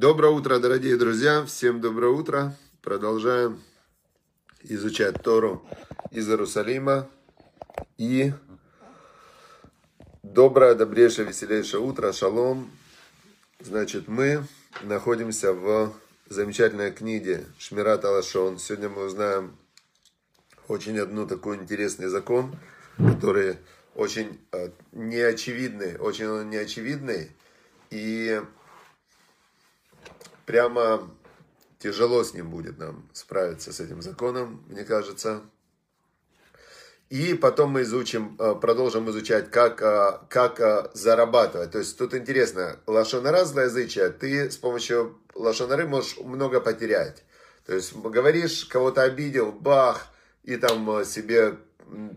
Доброе 0.00 0.32
утро, 0.32 0.58
дорогие 0.58 0.96
друзья. 0.96 1.44
Всем 1.44 1.82
доброе 1.82 2.10
утро. 2.10 2.56
Продолжаем 2.80 3.60
изучать 4.62 5.22
Тору 5.22 5.62
из 6.10 6.26
Иерусалима. 6.26 7.06
И 7.98 8.32
доброе, 10.22 10.74
добрейшее, 10.74 11.28
веселейшее 11.28 11.82
утро. 11.82 12.12
Шалом. 12.12 12.70
Значит, 13.60 14.08
мы 14.08 14.42
находимся 14.80 15.52
в 15.52 15.92
замечательной 16.30 16.92
книге 16.92 17.44
Шмират 17.58 18.02
Алашон. 18.02 18.58
Сегодня 18.58 18.88
мы 18.88 19.04
узнаем 19.04 19.54
очень 20.66 20.98
одну 20.98 21.26
такой 21.26 21.58
интересный 21.58 22.08
закон, 22.08 22.56
который 22.96 23.58
очень 23.94 24.40
э, 24.52 24.70
неочевидный, 24.92 25.98
очень 25.98 26.48
неочевидный. 26.48 27.32
И 27.90 28.40
прямо 30.50 31.08
тяжело 31.78 32.24
с 32.24 32.34
ним 32.34 32.50
будет 32.50 32.76
нам 32.76 33.08
справиться 33.12 33.72
с 33.72 33.78
этим 33.78 34.02
законом, 34.02 34.64
мне 34.66 34.82
кажется. 34.82 35.42
И 37.08 37.34
потом 37.34 37.70
мы 37.70 37.82
изучим, 37.82 38.36
э, 38.36 38.56
продолжим 38.60 39.08
изучать, 39.10 39.48
как, 39.52 39.80
э, 39.80 40.18
как 40.28 40.58
э, 40.58 40.90
зарабатывать. 40.92 41.70
То 41.70 41.78
есть 41.78 41.96
тут 41.96 42.14
интересно, 42.14 42.80
лошонара 42.88 43.44
злоязычия, 43.44 44.10
ты 44.10 44.50
с 44.50 44.56
помощью 44.56 45.20
лошонары 45.36 45.86
можешь 45.86 46.18
много 46.18 46.60
потерять. 46.60 47.22
То 47.64 47.72
есть 47.72 47.94
говоришь, 47.94 48.64
кого-то 48.64 49.02
обидел, 49.02 49.52
бах, 49.52 50.08
и 50.42 50.56
там 50.56 51.04
себе 51.04 51.58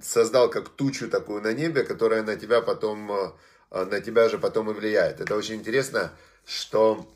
создал 0.02 0.50
как 0.50 0.70
тучу 0.70 1.08
такую 1.08 1.44
на 1.44 1.53
небе, 1.53 1.84
которая 1.84 2.23
на 2.23 2.36
тебя 2.36 2.61
потом, 2.61 3.36
на 3.70 4.02
тебя 4.02 4.27
же 4.30 4.39
потом 4.39 4.72
и 4.72 4.73
влияет. 4.73 5.22
Это 5.22 5.36
очень 5.36 5.55
интересно, 5.55 6.11
что 6.45 7.08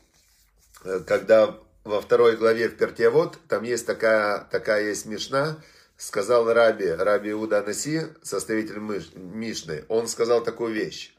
когда 1.06 1.58
во 1.84 2.00
второй 2.00 2.36
главе 2.36 2.68
в 2.68 2.76
Пертиавод, 2.76 3.38
там 3.48 3.62
есть 3.62 3.86
такая, 3.86 4.40
такая 4.50 4.84
есть 4.84 5.06
Мишна, 5.06 5.58
сказал 5.96 6.52
Раби, 6.52 6.88
Раби 6.88 7.30
Иуда 7.30 7.62
Наси, 7.62 8.02
составитель 8.22 8.78
Мишны, 8.78 9.84
он 9.88 10.06
сказал 10.06 10.42
такую 10.42 10.72
вещь. 10.72 11.14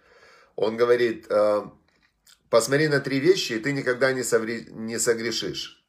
Он 0.55 0.77
говорит, 0.77 1.25
э, 1.29 1.61
посмотри 2.49 2.88
на 2.88 2.99
три 2.99 3.19
вещи, 3.19 3.53
и 3.53 3.59
ты 3.59 3.71
никогда 3.73 4.11
не, 4.13 4.23
соври, 4.23 4.67
не 4.71 4.99
согрешишь. 4.99 5.83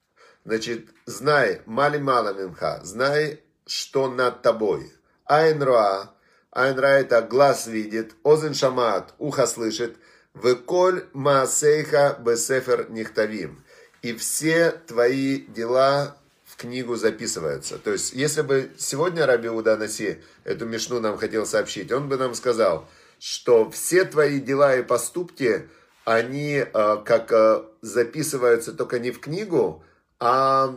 Значит, 0.44 0.88
знай, 1.06 1.60
мали 1.66 1.98
мало 1.98 2.32
мимха, 2.32 2.80
знай, 2.82 3.42
что 3.66 4.08
над 4.08 4.42
тобой. 4.42 4.92
Айн 5.24 5.62
роа, 5.62 6.14
айн 6.50 6.78
это 6.78 7.22
глаз 7.22 7.66
видит, 7.66 8.14
озен 8.22 8.55
шамат, 8.55 9.14
ухо 9.18 9.46
слышит, 9.46 9.96
Веколь 10.34 11.05
маасейха 11.12 12.19
бесефер 12.20 12.91
нихтавим. 12.91 13.64
И 14.03 14.14
все 14.14 14.70
твои 14.70 15.41
дела 15.41 16.17
в 16.45 16.56
книгу 16.56 16.97
записываются. 16.97 17.78
То 17.78 17.92
есть, 17.92 18.12
если 18.12 18.42
бы 18.42 18.70
сегодня 18.78 19.27
Раби 19.27 19.48
Уданаси 19.48 20.23
эту 20.45 20.67
мишну 20.67 21.01
нам 21.01 21.19
хотел 21.19 21.47
сообщить, 21.47 21.92
он 21.92 22.08
бы 22.08 22.17
нам 22.17 22.34
сказал, 22.34 22.89
что 23.19 23.70
все 23.70 24.05
твои 24.05 24.41
дела 24.41 24.77
и 24.77 24.83
поступки, 24.83 25.69
они 26.05 26.55
э, 26.56 26.97
как 27.05 27.31
э, 27.33 27.62
записываются 27.83 28.73
только 28.73 28.98
не 28.98 29.11
в 29.11 29.20
книгу, 29.20 29.84
а 30.19 30.75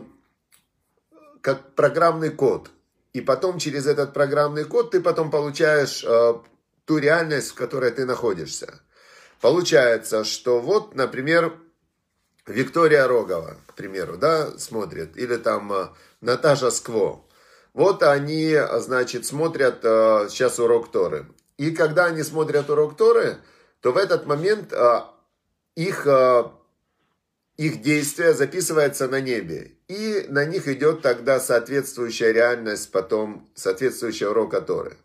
как 1.40 1.74
программный 1.74 2.30
код. 2.30 2.70
И 3.14 3.20
потом 3.20 3.58
через 3.58 3.86
этот 3.86 4.12
программный 4.12 4.64
код 4.64 4.90
ты 4.90 5.00
потом 5.00 5.30
получаешь 5.30 6.04
э, 6.04 6.34
ту 6.84 6.98
реальность, 6.98 7.50
в 7.50 7.54
которой 7.54 7.90
ты 7.90 8.04
находишься. 8.04 8.80
Получается, 9.40 10.24
что 10.24 10.60
вот, 10.60 10.94
например, 10.94 11.52
Виктория 12.46 13.06
Рогова, 13.06 13.56
к 13.66 13.74
примеру, 13.74 14.16
да, 14.16 14.56
смотрит, 14.58 15.16
или 15.16 15.36
там 15.36 15.72
э, 15.72 15.88
Наташа 16.20 16.70
Скво. 16.70 17.26
Вот 17.72 18.02
они, 18.02 18.56
значит, 18.78 19.26
смотрят 19.26 19.80
э, 19.82 20.28
сейчас 20.28 20.58
урок 20.58 20.92
Торы. 20.92 21.26
И 21.56 21.70
когда 21.70 22.06
они 22.06 22.22
смотрят 22.22 22.68
урок 22.68 22.96
Торы, 22.96 23.38
то 23.80 23.92
в 23.92 23.96
этот 23.96 24.26
момент 24.26 24.72
э, 24.72 25.00
их, 25.74 26.06
их 27.56 27.82
действие 27.82 28.32
записывается 28.34 29.08
на 29.08 29.20
небе. 29.20 29.72
И 29.88 30.26
на 30.28 30.44
них 30.44 30.68
идет 30.68 31.02
тогда 31.02 31.40
соответствующая 31.40 32.32
реальность, 32.32 32.90
потом 32.92 33.48
соответствующая 33.54 34.28
урока 34.28 34.60
Торы. 34.60 34.96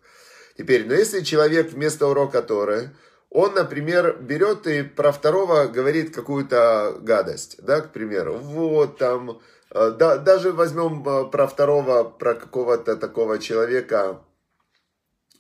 Теперь, 0.58 0.86
но 0.86 0.94
если 0.94 1.22
человек 1.22 1.72
вместо 1.72 2.08
урока 2.08 2.42
Торы 2.42 2.92
он, 3.30 3.54
например, 3.54 4.18
берет 4.20 4.66
и 4.68 4.82
про 4.82 5.12
второго 5.12 5.66
говорит 5.66 6.14
какую-то 6.14 6.98
гадость, 7.00 7.58
да, 7.62 7.82
к 7.82 7.92
примеру, 7.92 8.38
вот 8.38 8.98
там, 8.98 9.40
э, 9.72 9.92
да, 9.98 10.18
даже 10.18 10.52
возьмем 10.52 11.08
э, 11.08 11.30
про 11.30 11.48
второго, 11.48 12.04
про 12.04 12.34
какого-то 12.34 12.96
такого 12.96 13.38
человека, 13.38 14.22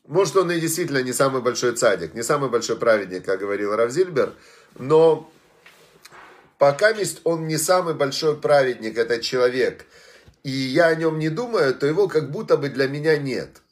может, 0.06 0.38
он 0.38 0.52
и 0.52 0.60
действительно 0.60 1.02
не 1.04 1.14
самый 1.14 1.42
большой 1.42 1.76
цадик, 1.76 2.14
не 2.14 2.24
самый 2.24 2.50
большой 2.50 2.78
праведник, 2.78 3.26
как 3.26 3.40
говорил 3.40 3.76
Равзильбер, 3.76 4.34
но 4.78 5.30
пока 6.58 6.90
есть 6.90 7.22
он 7.24 7.48
не 7.48 7.58
самый 7.58 7.96
большой 7.96 8.38
праведник, 8.38 8.98
этот 8.98 9.22
человек, 9.22 9.86
и 10.44 10.52
я 10.52 10.88
о 10.88 10.96
нем 10.96 11.18
не 11.18 11.30
думаю, 11.30 11.74
то 11.74 11.88
его 11.88 12.08
как 12.08 12.30
будто 12.30 12.56
бы 12.56 12.70
для 12.70 12.88
меня 12.88 13.18
нет– 13.18 13.62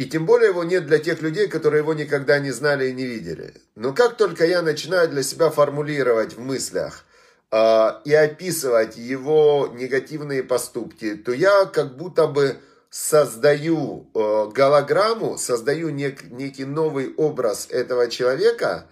и 0.00 0.06
тем 0.06 0.24
более 0.24 0.48
его 0.48 0.64
нет 0.64 0.86
для 0.86 0.98
тех 0.98 1.20
людей, 1.20 1.46
которые 1.46 1.80
его 1.80 1.92
никогда 1.92 2.38
не 2.38 2.52
знали 2.52 2.88
и 2.88 2.94
не 2.94 3.04
видели. 3.04 3.52
Но 3.74 3.92
как 3.92 4.16
только 4.16 4.46
я 4.46 4.62
начинаю 4.62 5.10
для 5.10 5.22
себя 5.22 5.50
формулировать 5.50 6.38
в 6.38 6.40
мыслях 6.40 7.04
э, 7.52 7.90
и 8.06 8.14
описывать 8.14 8.96
его 8.96 9.68
негативные 9.74 10.42
поступки, 10.42 11.16
то 11.16 11.32
я 11.32 11.66
как 11.66 11.98
будто 11.98 12.28
бы 12.28 12.56
создаю 12.88 14.08
э, 14.14 14.50
голограмму, 14.54 15.36
создаю 15.36 15.90
нек, 15.90 16.30
некий 16.30 16.64
новый 16.64 17.12
образ 17.18 17.66
этого 17.68 18.08
человека, 18.08 18.86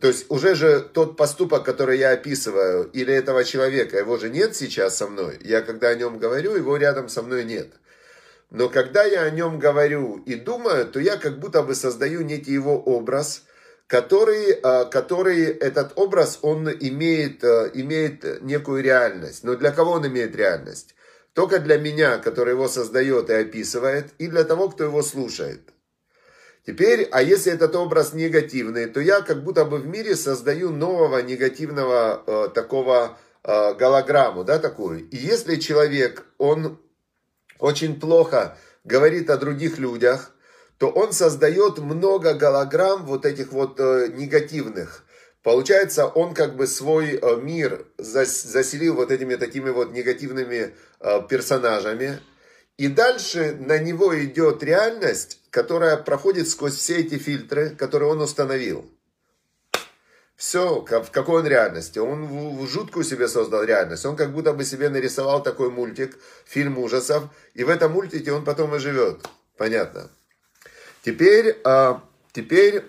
то 0.00 0.08
есть 0.08 0.24
уже 0.30 0.54
же 0.54 0.80
тот 0.80 1.18
поступок, 1.18 1.64
который 1.66 1.98
я 1.98 2.12
описываю, 2.12 2.84
или 2.94 3.12
этого 3.12 3.44
человека, 3.44 3.98
его 3.98 4.16
же 4.16 4.30
нет 4.30 4.56
сейчас 4.56 4.96
со 4.96 5.06
мной. 5.06 5.38
Я 5.42 5.60
когда 5.60 5.88
о 5.88 5.94
нем 5.94 6.18
говорю, 6.18 6.56
его 6.56 6.78
рядом 6.78 7.10
со 7.10 7.20
мной 7.20 7.44
нет 7.44 7.74
но 8.50 8.68
когда 8.68 9.04
я 9.04 9.22
о 9.22 9.30
нем 9.30 9.58
говорю 9.58 10.22
и 10.24 10.34
думаю, 10.36 10.86
то 10.86 11.00
я 11.00 11.16
как 11.16 11.38
будто 11.38 11.62
бы 11.62 11.74
создаю 11.74 12.22
некий 12.22 12.52
его 12.52 12.80
образ, 12.80 13.44
который, 13.86 14.52
а, 14.62 14.84
который 14.84 15.44
этот 15.44 15.92
образ, 15.96 16.38
он 16.42 16.68
имеет, 16.70 17.42
а, 17.44 17.70
имеет 17.74 18.42
некую 18.42 18.82
реальность. 18.82 19.42
Но 19.44 19.56
для 19.56 19.72
кого 19.72 19.92
он 19.92 20.06
имеет 20.06 20.34
реальность? 20.36 20.94
Только 21.32 21.58
для 21.58 21.78
меня, 21.78 22.18
который 22.18 22.54
его 22.54 22.68
создает 22.68 23.30
и 23.30 23.34
описывает, 23.34 24.06
и 24.18 24.26
для 24.28 24.44
того, 24.44 24.70
кто 24.70 24.84
его 24.84 25.02
слушает. 25.02 25.60
Теперь, 26.66 27.08
а 27.12 27.22
если 27.22 27.52
этот 27.52 27.76
образ 27.76 28.12
негативный, 28.12 28.86
то 28.86 29.00
я 29.00 29.20
как 29.20 29.44
будто 29.44 29.64
бы 29.64 29.78
в 29.78 29.86
мире 29.86 30.16
создаю 30.16 30.70
нового 30.70 31.18
негативного 31.18 32.24
э, 32.26 32.48
такого 32.54 33.18
э, 33.44 33.74
голограмму, 33.74 34.42
да, 34.44 34.58
такую. 34.58 35.08
И 35.10 35.16
если 35.16 35.56
человек, 35.56 36.24
он 36.38 36.80
очень 37.58 37.98
плохо 37.98 38.56
говорит 38.84 39.30
о 39.30 39.36
других 39.36 39.78
людях, 39.78 40.32
то 40.78 40.88
он 40.88 41.12
создает 41.12 41.78
много 41.78 42.34
голограмм 42.34 43.04
вот 43.06 43.24
этих 43.24 43.52
вот 43.52 43.80
э, 43.80 44.08
негативных. 44.14 45.04
Получается, 45.42 46.06
он 46.06 46.34
как 46.34 46.56
бы 46.56 46.66
свой 46.66 47.18
э, 47.20 47.36
мир 47.36 47.86
заселил 47.98 48.94
вот 48.96 49.10
этими 49.10 49.36
такими 49.36 49.70
вот 49.70 49.92
негативными 49.92 50.74
э, 51.00 51.22
персонажами. 51.28 52.18
И 52.76 52.88
дальше 52.88 53.56
на 53.58 53.78
него 53.78 54.18
идет 54.22 54.62
реальность, 54.62 55.40
которая 55.50 55.96
проходит 55.96 56.48
сквозь 56.48 56.74
все 56.74 56.96
эти 56.96 57.16
фильтры, 57.16 57.70
которые 57.70 58.10
он 58.10 58.20
установил. 58.20 58.84
Все, 60.36 60.82
в 60.82 61.10
какой 61.10 61.40
он 61.40 61.46
реальности. 61.46 61.98
Он 61.98 62.26
в 62.26 62.66
жуткую 62.66 63.04
себе 63.04 63.26
создал 63.26 63.64
реальность. 63.64 64.04
Он 64.04 64.16
как 64.16 64.32
будто 64.32 64.52
бы 64.52 64.64
себе 64.64 64.90
нарисовал 64.90 65.42
такой 65.42 65.70
мультик, 65.70 66.18
фильм 66.44 66.78
ужасов. 66.78 67.24
И 67.54 67.64
в 67.64 67.70
этом 67.70 67.92
мультике 67.92 68.32
он 68.32 68.44
потом 68.44 68.74
и 68.76 68.78
живет. 68.78 69.26
Понятно. 69.56 70.10
Теперь, 71.02 71.58
а, 71.64 72.02
теперь 72.32 72.84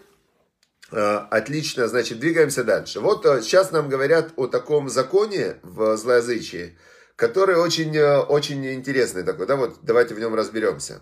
а, 0.91 1.27
отлично, 1.31 1.88
значит, 1.88 2.19
двигаемся 2.19 2.65
дальше. 2.65 2.99
Вот 2.99 3.25
а, 3.25 3.41
сейчас 3.41 3.71
нам 3.71 3.88
говорят 3.88 4.33
о 4.35 4.47
таком 4.47 4.89
законе 4.89 5.57
в 5.63 5.95
злоязычии, 5.95 6.77
который 7.15 7.55
очень, 7.55 7.97
очень 7.97 8.73
интересный 8.73 9.23
такой. 9.23 9.45
Да, 9.45 9.55
вот 9.55 9.77
давайте 9.83 10.15
в 10.15 10.19
нем 10.19 10.35
разберемся. 10.35 11.00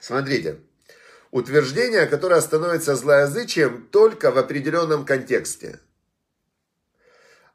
Смотрите. 0.00 0.58
Утверждение, 1.30 2.06
которое 2.06 2.40
становится 2.40 2.96
злоязычием 2.96 3.86
только 3.90 4.30
в 4.30 4.38
определенном 4.38 5.04
контексте. 5.04 5.80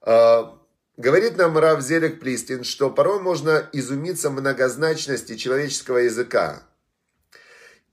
А, 0.01 0.59
говорит 0.97 1.37
нам 1.37 1.57
Рав 1.57 1.81
Зелек 1.81 2.19
Плистин, 2.19 2.63
что 2.63 2.91
порой 2.91 3.19
можно 3.19 3.67
изумиться 3.73 4.29
многозначности 4.29 5.35
человеческого 5.35 5.99
языка. 5.99 6.63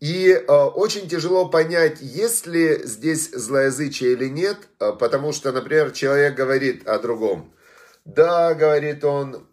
И 0.01 0.31
э, 0.31 0.51
очень 0.51 1.11
тяжело 1.11 1.47
понять, 1.51 2.01
есть 2.01 2.47
ли 2.47 2.81
здесь 2.87 3.31
злоязычие 3.33 4.13
или 4.13 4.31
нет, 4.31 4.57
потому 4.79 5.33
что, 5.33 5.53
например, 5.53 5.91
человек 5.91 6.35
говорит 6.35 6.89
о 6.89 6.99
другом. 6.99 7.55
да, 8.07 8.55
говорит 8.55 9.05
он, 9.05 9.47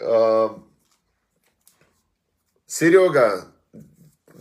э, 0.00 0.48
Серега 2.66 3.53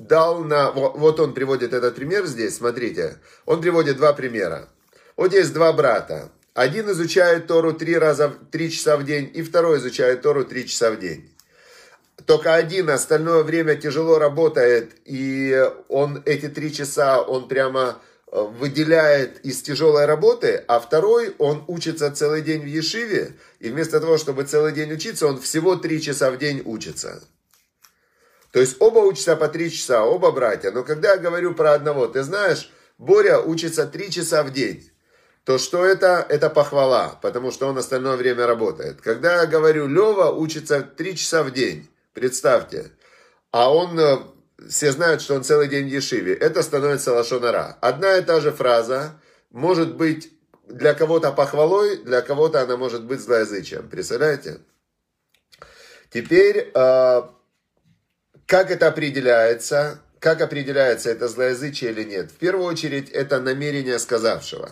дал 0.07 0.43
на... 0.43 0.71
Вот 0.71 1.19
он 1.19 1.33
приводит 1.33 1.73
этот 1.73 1.95
пример 1.95 2.25
здесь, 2.25 2.57
смотрите. 2.57 3.17
Он 3.45 3.61
приводит 3.61 3.97
два 3.97 4.13
примера. 4.13 4.69
Вот 5.15 5.33
есть 5.33 5.53
два 5.53 5.73
брата. 5.73 6.31
Один 6.53 6.89
изучает 6.91 7.47
Тору 7.47 7.73
три 7.73 7.97
раза, 7.97 8.33
три 8.51 8.69
часа 8.69 8.97
в 8.97 9.05
день, 9.05 9.29
и 9.33 9.41
второй 9.41 9.79
изучает 9.79 10.21
Тору 10.21 10.45
три 10.45 10.67
часа 10.67 10.91
в 10.91 10.99
день. 10.99 11.29
Только 12.25 12.53
один 12.53 12.89
остальное 12.89 13.43
время 13.43 13.75
тяжело 13.75 14.19
работает, 14.19 14.91
и 15.05 15.67
он 15.89 16.21
эти 16.25 16.47
три 16.47 16.71
часа, 16.71 17.21
он 17.21 17.47
прямо 17.47 17.97
э, 18.31 18.39
выделяет 18.59 19.43
из 19.43 19.61
тяжелой 19.63 20.05
работы, 20.05 20.63
а 20.67 20.79
второй, 20.79 21.33
он 21.39 21.63
учится 21.67 22.11
целый 22.11 22.43
день 22.43 22.61
в 22.61 22.67
Ешиве, 22.67 23.35
и 23.59 23.69
вместо 23.69 23.99
того, 23.99 24.19
чтобы 24.19 24.43
целый 24.43 24.73
день 24.73 24.93
учиться, 24.93 25.25
он 25.27 25.41
всего 25.41 25.75
три 25.75 25.99
часа 25.99 26.29
в 26.29 26.37
день 26.37 26.61
учится. 26.63 27.23
То 28.53 28.61
есть 28.61 28.77
оба 28.79 28.99
учатся 28.99 29.35
по 29.35 29.49
три 29.49 29.69
часа, 29.69 30.05
оба 30.05 30.31
братья. 30.31 30.71
Но 30.71 30.83
когда 30.83 31.11
я 31.11 31.17
говорю 31.17 31.53
про 31.53 31.73
одного, 31.73 32.07
ты 32.07 32.23
знаешь, 32.23 32.71
Боря 32.97 33.39
учится 33.39 33.85
три 33.85 34.09
часа 34.09 34.43
в 34.43 34.53
день 34.53 34.89
то 35.43 35.57
что 35.57 35.83
это? 35.83 36.25
Это 36.29 36.49
похвала, 36.49 37.19
потому 37.21 37.51
что 37.51 37.67
он 37.67 37.77
остальное 37.77 38.15
время 38.15 38.47
работает. 38.47 39.01
Когда 39.01 39.41
я 39.41 39.45
говорю, 39.45 39.87
Лева 39.87 40.31
учится 40.31 40.81
3 40.81 41.17
часа 41.17 41.43
в 41.43 41.51
день, 41.51 41.89
представьте, 42.13 42.91
а 43.51 43.73
он, 43.73 43.99
э, 43.99 44.19
все 44.69 44.91
знают, 44.93 45.21
что 45.21 45.35
он 45.35 45.43
целый 45.43 45.67
день 45.67 45.89
в 45.89 45.91
Ешиве, 45.91 46.33
это 46.33 46.63
становится 46.63 47.13
лошонара. 47.13 47.77
Одна 47.81 48.17
и 48.17 48.21
та 48.21 48.39
же 48.39 48.51
фраза 48.51 49.19
может 49.51 49.95
быть 49.97 50.31
для 50.69 50.93
кого-то 50.93 51.33
похвалой, 51.33 51.97
для 51.97 52.21
кого-то 52.21 52.61
она 52.61 52.77
может 52.77 53.03
быть 53.03 53.19
злоязычием. 53.19 53.89
Представляете? 53.89 54.61
Теперь, 56.09 56.71
э, 56.73 57.21
как 58.47 58.71
это 58.71 58.87
определяется? 58.87 59.99
Как 60.19 60.41
определяется, 60.41 61.09
это 61.09 61.27
злоязычие 61.27 61.91
или 61.91 62.03
нет? 62.03 62.31
В 62.31 62.35
первую 62.35 62.65
очередь, 62.65 63.09
это 63.09 63.39
намерение 63.39 63.99
сказавшего. 63.99 64.71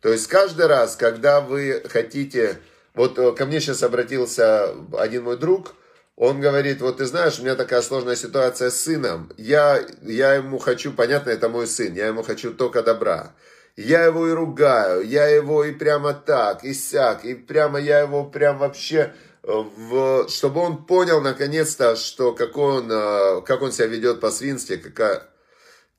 То 0.00 0.10
есть 0.12 0.26
каждый 0.26 0.66
раз, 0.66 0.96
когда 0.96 1.40
вы 1.40 1.82
хотите... 1.88 2.58
Вот 2.94 3.16
э, 3.16 3.32
ко 3.32 3.46
мне 3.46 3.60
сейчас 3.60 3.84
обратился 3.84 4.74
один 4.98 5.22
мой 5.22 5.36
друг, 5.36 5.74
он 6.16 6.40
говорит, 6.40 6.80
вот 6.80 6.96
ты 6.96 7.06
знаешь, 7.06 7.38
у 7.38 7.42
меня 7.42 7.54
такая 7.54 7.80
сложная 7.80 8.16
ситуация 8.16 8.70
с 8.70 8.80
сыном. 8.80 9.30
Я, 9.36 9.80
я 10.02 10.34
ему 10.34 10.58
хочу, 10.58 10.92
понятно, 10.92 11.30
это 11.30 11.48
мой 11.48 11.68
сын, 11.68 11.94
я 11.94 12.08
ему 12.08 12.24
хочу 12.24 12.52
только 12.52 12.82
добра. 12.82 13.34
Я 13.76 14.02
его 14.02 14.26
и 14.26 14.32
ругаю, 14.32 15.06
я 15.06 15.28
его 15.28 15.62
и 15.62 15.70
прямо 15.70 16.12
так, 16.12 16.64
и 16.64 16.74
сяк, 16.74 17.24
и 17.24 17.34
прямо 17.34 17.78
я 17.78 18.00
его 18.00 18.24
прям 18.24 18.58
вообще, 18.58 19.12
в, 19.42 20.28
чтобы 20.28 20.60
он 20.60 20.84
понял 20.84 21.20
наконец-то, 21.20 21.96
что 21.96 22.32
какой 22.32 22.82
он, 22.82 22.90
э, 22.90 23.42
как 23.42 23.62
он 23.62 23.72
себя 23.72 23.86
ведет 23.86 24.20
по-свински, 24.20 24.76
какая... 24.76 25.22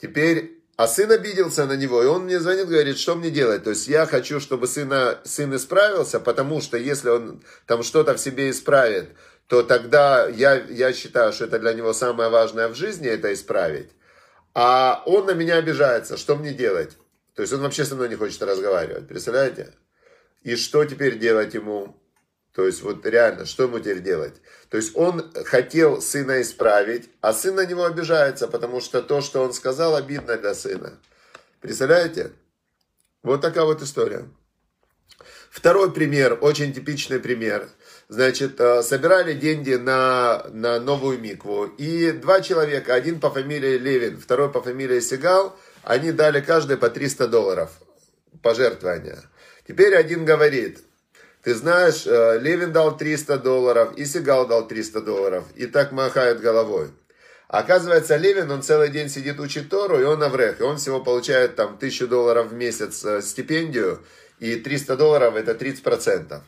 Теперь 0.02 0.60
а 0.80 0.88
сын 0.88 1.12
обиделся 1.12 1.66
на 1.66 1.74
него, 1.74 2.02
и 2.02 2.06
он 2.06 2.24
мне 2.24 2.40
звонит, 2.40 2.70
говорит, 2.70 2.98
что 2.98 3.16
мне 3.16 3.30
делать. 3.30 3.66
То 3.66 3.72
есть 3.72 3.90
я 3.90 4.06
хочу, 4.06 4.40
чтобы 4.40 4.66
сына, 4.66 5.20
сын 5.26 5.54
исправился, 5.54 6.22
потому 6.22 6.62
что 6.62 6.78
если 6.78 7.10
он 7.10 7.44
там 7.66 7.84
что-то 7.84 8.14
в 8.14 8.18
себе 8.18 8.50
исправит, 8.50 9.10
то 9.48 9.62
тогда 9.62 10.30
я, 10.30 10.56
я 10.70 10.94
считаю, 10.94 11.34
что 11.34 11.44
это 11.44 11.60
для 11.60 11.74
него 11.74 11.92
самое 11.92 12.30
важное 12.30 12.70
в 12.70 12.76
жизни, 12.76 13.10
это 13.10 13.34
исправить. 13.34 13.90
А 14.54 15.04
он 15.06 15.26
на 15.26 15.34
меня 15.34 15.58
обижается, 15.58 16.16
что 16.16 16.38
мне 16.38 16.54
делать? 16.54 16.96
То 17.36 17.42
есть 17.42 17.52
он 17.52 17.60
вообще 17.60 17.84
со 17.84 17.96
мной 17.96 18.08
не 18.08 18.16
хочет 18.16 18.42
разговаривать, 18.42 19.06
представляете? 19.06 19.74
И 20.44 20.56
что 20.56 20.86
теперь 20.86 21.20
делать 21.20 21.54
ему? 21.56 21.98
То 22.54 22.66
есть 22.66 22.82
вот 22.82 23.06
реально, 23.06 23.46
что 23.46 23.64
ему 23.64 23.80
теперь 23.80 24.02
делать? 24.02 24.36
То 24.70 24.78
есть 24.78 24.96
он 24.96 25.32
хотел 25.46 26.02
сына 26.02 26.42
исправить, 26.42 27.10
а 27.22 27.34
сын 27.34 27.56
на 27.56 27.66
него 27.66 27.86
обижается, 27.86 28.48
потому 28.48 28.82
что 28.82 29.02
то, 29.02 29.22
что 29.22 29.42
он 29.42 29.54
сказал, 29.54 29.96
обидно 29.96 30.36
для 30.38 30.54
сына. 30.54 31.00
Представляете? 31.62 32.32
Вот 33.22 33.42
такая 33.42 33.66
вот 33.66 33.82
история. 33.82 34.28
Второй 35.50 35.92
пример, 35.92 36.38
очень 36.42 36.74
типичный 36.74 37.20
пример. 37.20 37.68
Значит, 38.08 38.60
э, 38.60 38.84
собирали 38.84 39.34
деньги 39.34 39.74
на, 39.74 40.46
на 40.52 40.80
новую 40.80 41.20
микву. 41.20 41.66
И 41.66 42.12
два 42.12 42.42
человека, 42.42 42.94
один 42.94 43.20
по 43.20 43.30
фамилии 43.30 43.78
Левин, 43.78 44.20
второй 44.20 44.52
по 44.52 44.62
фамилии 44.62 45.00
Сигал, 45.00 45.58
они 45.84 46.12
дали 46.12 46.40
каждый 46.40 46.78
по 46.78 46.90
300 46.90 47.28
долларов 47.28 47.72
пожертвования. 48.42 49.24
Теперь 49.68 49.96
один 49.96 50.24
говорит, 50.24 50.80
ты 51.44 51.56
знаешь, 51.56 52.06
э, 52.06 52.40
Левин 52.40 52.72
дал 52.74 52.98
300 52.98 53.38
долларов, 53.38 53.96
и 53.96 54.06
Сигал 54.06 54.48
дал 54.48 54.68
300 54.68 55.02
долларов. 55.02 55.46
И 55.56 55.68
так 55.68 55.92
махает 55.92 56.42
головой. 56.42 56.90
Оказывается, 57.48 58.18
Левин, 58.18 58.52
он 58.52 58.62
целый 58.62 58.90
день 58.90 59.10
сидит, 59.10 59.40
учит 59.40 59.70
Тору, 59.70 60.00
и 60.00 60.04
он 60.04 60.22
аврех. 60.22 60.60
И 60.60 60.64
он 60.64 60.78
всего 60.78 61.00
получает 61.00 61.56
там 61.56 61.76
1000 61.76 62.08
долларов 62.08 62.52
в 62.52 62.54
месяц 62.54 63.04
э, 63.06 63.22
стипендию, 63.22 64.04
и 64.40 64.58
300 64.58 64.98
долларов 64.98 65.36
это 65.36 65.54
30%. 65.54 66.42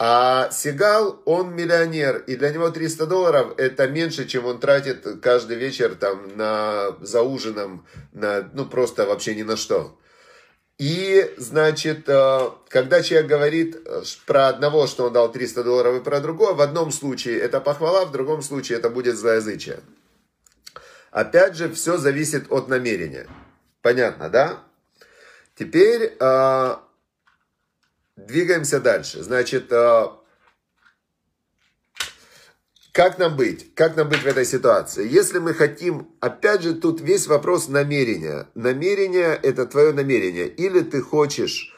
А 0.00 0.48
Сигал, 0.52 1.20
он 1.24 1.54
миллионер, 1.56 2.18
и 2.18 2.36
для 2.36 2.50
него 2.50 2.70
300 2.70 3.06
долларов 3.06 3.54
это 3.56 3.88
меньше, 3.88 4.26
чем 4.26 4.46
он 4.46 4.60
тратит 4.60 5.04
каждый 5.20 5.56
вечер 5.56 5.96
там 5.96 6.36
на, 6.36 6.96
за 7.00 7.22
ужином, 7.22 7.84
на, 8.12 8.48
ну 8.54 8.64
просто 8.64 9.04
вообще 9.06 9.34
ни 9.34 9.42
на 9.42 9.56
что. 9.56 9.98
И, 10.78 11.34
значит, 11.38 12.08
э, 12.08 12.50
когда 12.68 13.02
человек 13.02 13.28
говорит 13.28 13.76
э, 13.84 14.02
про 14.26 14.46
одного, 14.46 14.86
что 14.86 15.06
он 15.06 15.12
дал 15.12 15.30
300 15.30 15.64
долларов, 15.64 15.96
и 15.96 16.04
про 16.04 16.20
другого, 16.20 16.54
в 16.54 16.60
одном 16.60 16.92
случае 16.92 17.40
это 17.40 17.60
похвала, 17.60 18.04
в 18.04 18.12
другом 18.12 18.42
случае 18.42 18.78
это 18.78 18.88
будет 18.88 19.16
злоязычие. 19.16 19.80
Опять 21.10 21.56
же, 21.56 21.72
все 21.72 21.96
зависит 21.96 22.52
от 22.52 22.68
намерения. 22.68 23.26
Понятно, 23.82 24.30
да? 24.30 24.62
Теперь 25.56 26.16
э, 26.18 26.76
двигаемся 28.14 28.78
дальше. 28.78 29.24
Значит, 29.24 29.72
как 32.98 33.16
нам 33.16 33.36
быть? 33.36 33.76
Как 33.76 33.96
нам 33.96 34.08
быть 34.08 34.24
в 34.24 34.26
этой 34.26 34.44
ситуации? 34.44 35.08
Если 35.08 35.38
мы 35.38 35.54
хотим, 35.54 36.08
опять 36.18 36.62
же, 36.62 36.74
тут 36.74 37.00
весь 37.00 37.28
вопрос 37.28 37.68
намерения. 37.68 38.48
Намерение– 38.56 39.38
это 39.42 39.66
твое 39.66 39.92
намерение. 39.92 40.48
Или 40.48 40.80
ты 40.80 41.00
хочешь, 41.00 41.72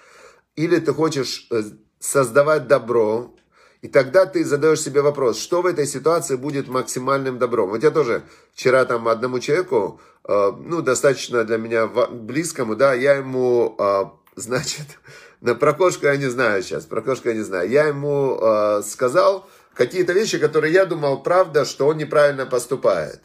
или 0.57 0.79
ты 0.79 0.95
хочешь 0.95 1.47
э, 1.51 1.63
создавать 1.99 2.69
добро, 2.69 3.35
и 3.83 3.89
тогда 3.89 4.25
ты 4.25 4.47
задаешь 4.47 4.81
себе 4.81 5.03
вопрос, 5.03 5.39
что 5.39 5.61
в 5.61 5.67
этой 5.67 5.87
ситуации 5.87 6.37
будет 6.37 6.69
максимальным 6.69 7.39
добром. 7.39 7.69
Вот 7.69 7.83
я 7.83 7.91
тоже 7.91 8.23
вчера 8.55 8.87
там 8.87 9.07
одному 9.07 9.41
человеку, 9.41 10.01
э, 10.27 10.53
ну, 10.59 10.81
достаточно 10.81 11.45
для 11.45 11.59
меня 11.59 11.87
близкому, 11.87 12.77
да, 12.77 12.95
я 12.95 13.17
ему, 13.17 13.77
э, 13.79 14.05
значит, 14.37 14.87
на 15.43 15.55
прокошку 15.55 16.07
я 16.07 16.17
не 16.17 16.31
знаю 16.31 16.63
сейчас, 16.63 16.87
прокошку 16.87 17.29
я 17.29 17.35
не 17.35 17.43
знаю, 17.43 17.69
я 17.69 17.89
ему 17.89 18.81
сказал, 18.83 19.47
какие-то 19.81 20.13
вещи, 20.13 20.39
которые 20.39 20.75
я 20.75 20.85
думал, 20.85 21.23
правда, 21.23 21.65
что 21.65 21.87
он 21.87 21.97
неправильно 21.97 22.45
поступает. 22.45 23.23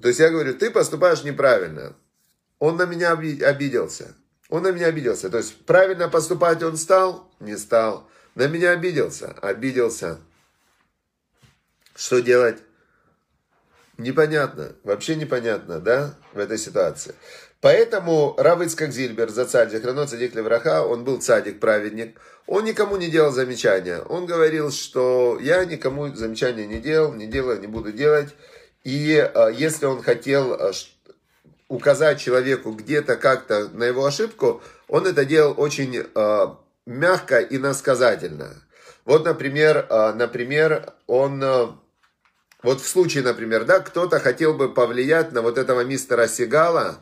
То 0.00 0.08
есть 0.08 0.20
я 0.20 0.30
говорю, 0.30 0.54
ты 0.54 0.70
поступаешь 0.70 1.22
неправильно. 1.22 1.94
Он 2.58 2.76
на 2.76 2.86
меня 2.86 3.12
обиделся. 3.12 4.14
Он 4.48 4.62
на 4.62 4.72
меня 4.72 4.86
обиделся. 4.86 5.28
То 5.28 5.36
есть 5.36 5.66
правильно 5.66 6.08
поступать 6.08 6.62
он 6.62 6.78
стал? 6.78 7.30
Не 7.40 7.58
стал. 7.58 8.08
На 8.34 8.48
меня 8.48 8.70
обиделся? 8.70 9.32
Обиделся. 9.42 10.18
Что 11.94 12.20
делать? 12.20 12.56
Непонятно. 13.98 14.76
Вообще 14.84 15.14
непонятно, 15.14 15.78
да, 15.78 16.14
в 16.32 16.38
этой 16.38 16.56
ситуации. 16.56 17.14
Поэтому 17.60 18.34
Равыцкак 18.38 18.92
Зильбер, 18.92 19.30
за 19.30 19.44
царь 19.44 19.68
Зихрано 19.70 20.06
Цадик 20.06 20.34
Левраха, 20.34 20.84
он 20.84 21.02
был 21.02 21.20
цадик, 21.20 21.58
праведник, 21.58 22.16
он 22.46 22.64
никому 22.64 22.96
не 22.96 23.08
делал 23.08 23.32
замечания. 23.32 24.00
Он 24.08 24.26
говорил, 24.26 24.70
что 24.70 25.38
я 25.40 25.64
никому 25.64 26.14
замечания 26.14 26.66
не 26.66 26.78
делал, 26.78 27.12
не 27.12 27.26
делаю, 27.26 27.60
не 27.60 27.66
буду 27.66 27.90
делать. 27.92 28.34
И 28.84 29.12
э, 29.16 29.52
если 29.54 29.86
он 29.86 30.02
хотел 30.02 30.54
э, 30.54 30.72
указать 31.68 32.20
человеку 32.20 32.70
где-то 32.70 33.16
как-то 33.16 33.68
на 33.70 33.84
его 33.84 34.06
ошибку, 34.06 34.62
он 34.86 35.06
это 35.06 35.24
делал 35.24 35.54
очень 35.58 35.96
э, 35.96 36.46
мягко 36.86 37.40
и 37.40 37.58
насказательно. 37.58 38.62
Вот, 39.04 39.24
например, 39.24 39.86
например, 40.14 40.92
он... 41.06 41.42
Вот 42.62 42.80
в 42.80 42.88
случае, 42.88 43.22
например, 43.22 43.64
да, 43.64 43.80
кто-то 43.80 44.18
хотел 44.20 44.52
бы 44.52 44.72
повлиять 44.72 45.32
на 45.32 45.42
вот 45.42 45.58
этого 45.58 45.82
мистера 45.84 46.26
Сигала 46.26 46.98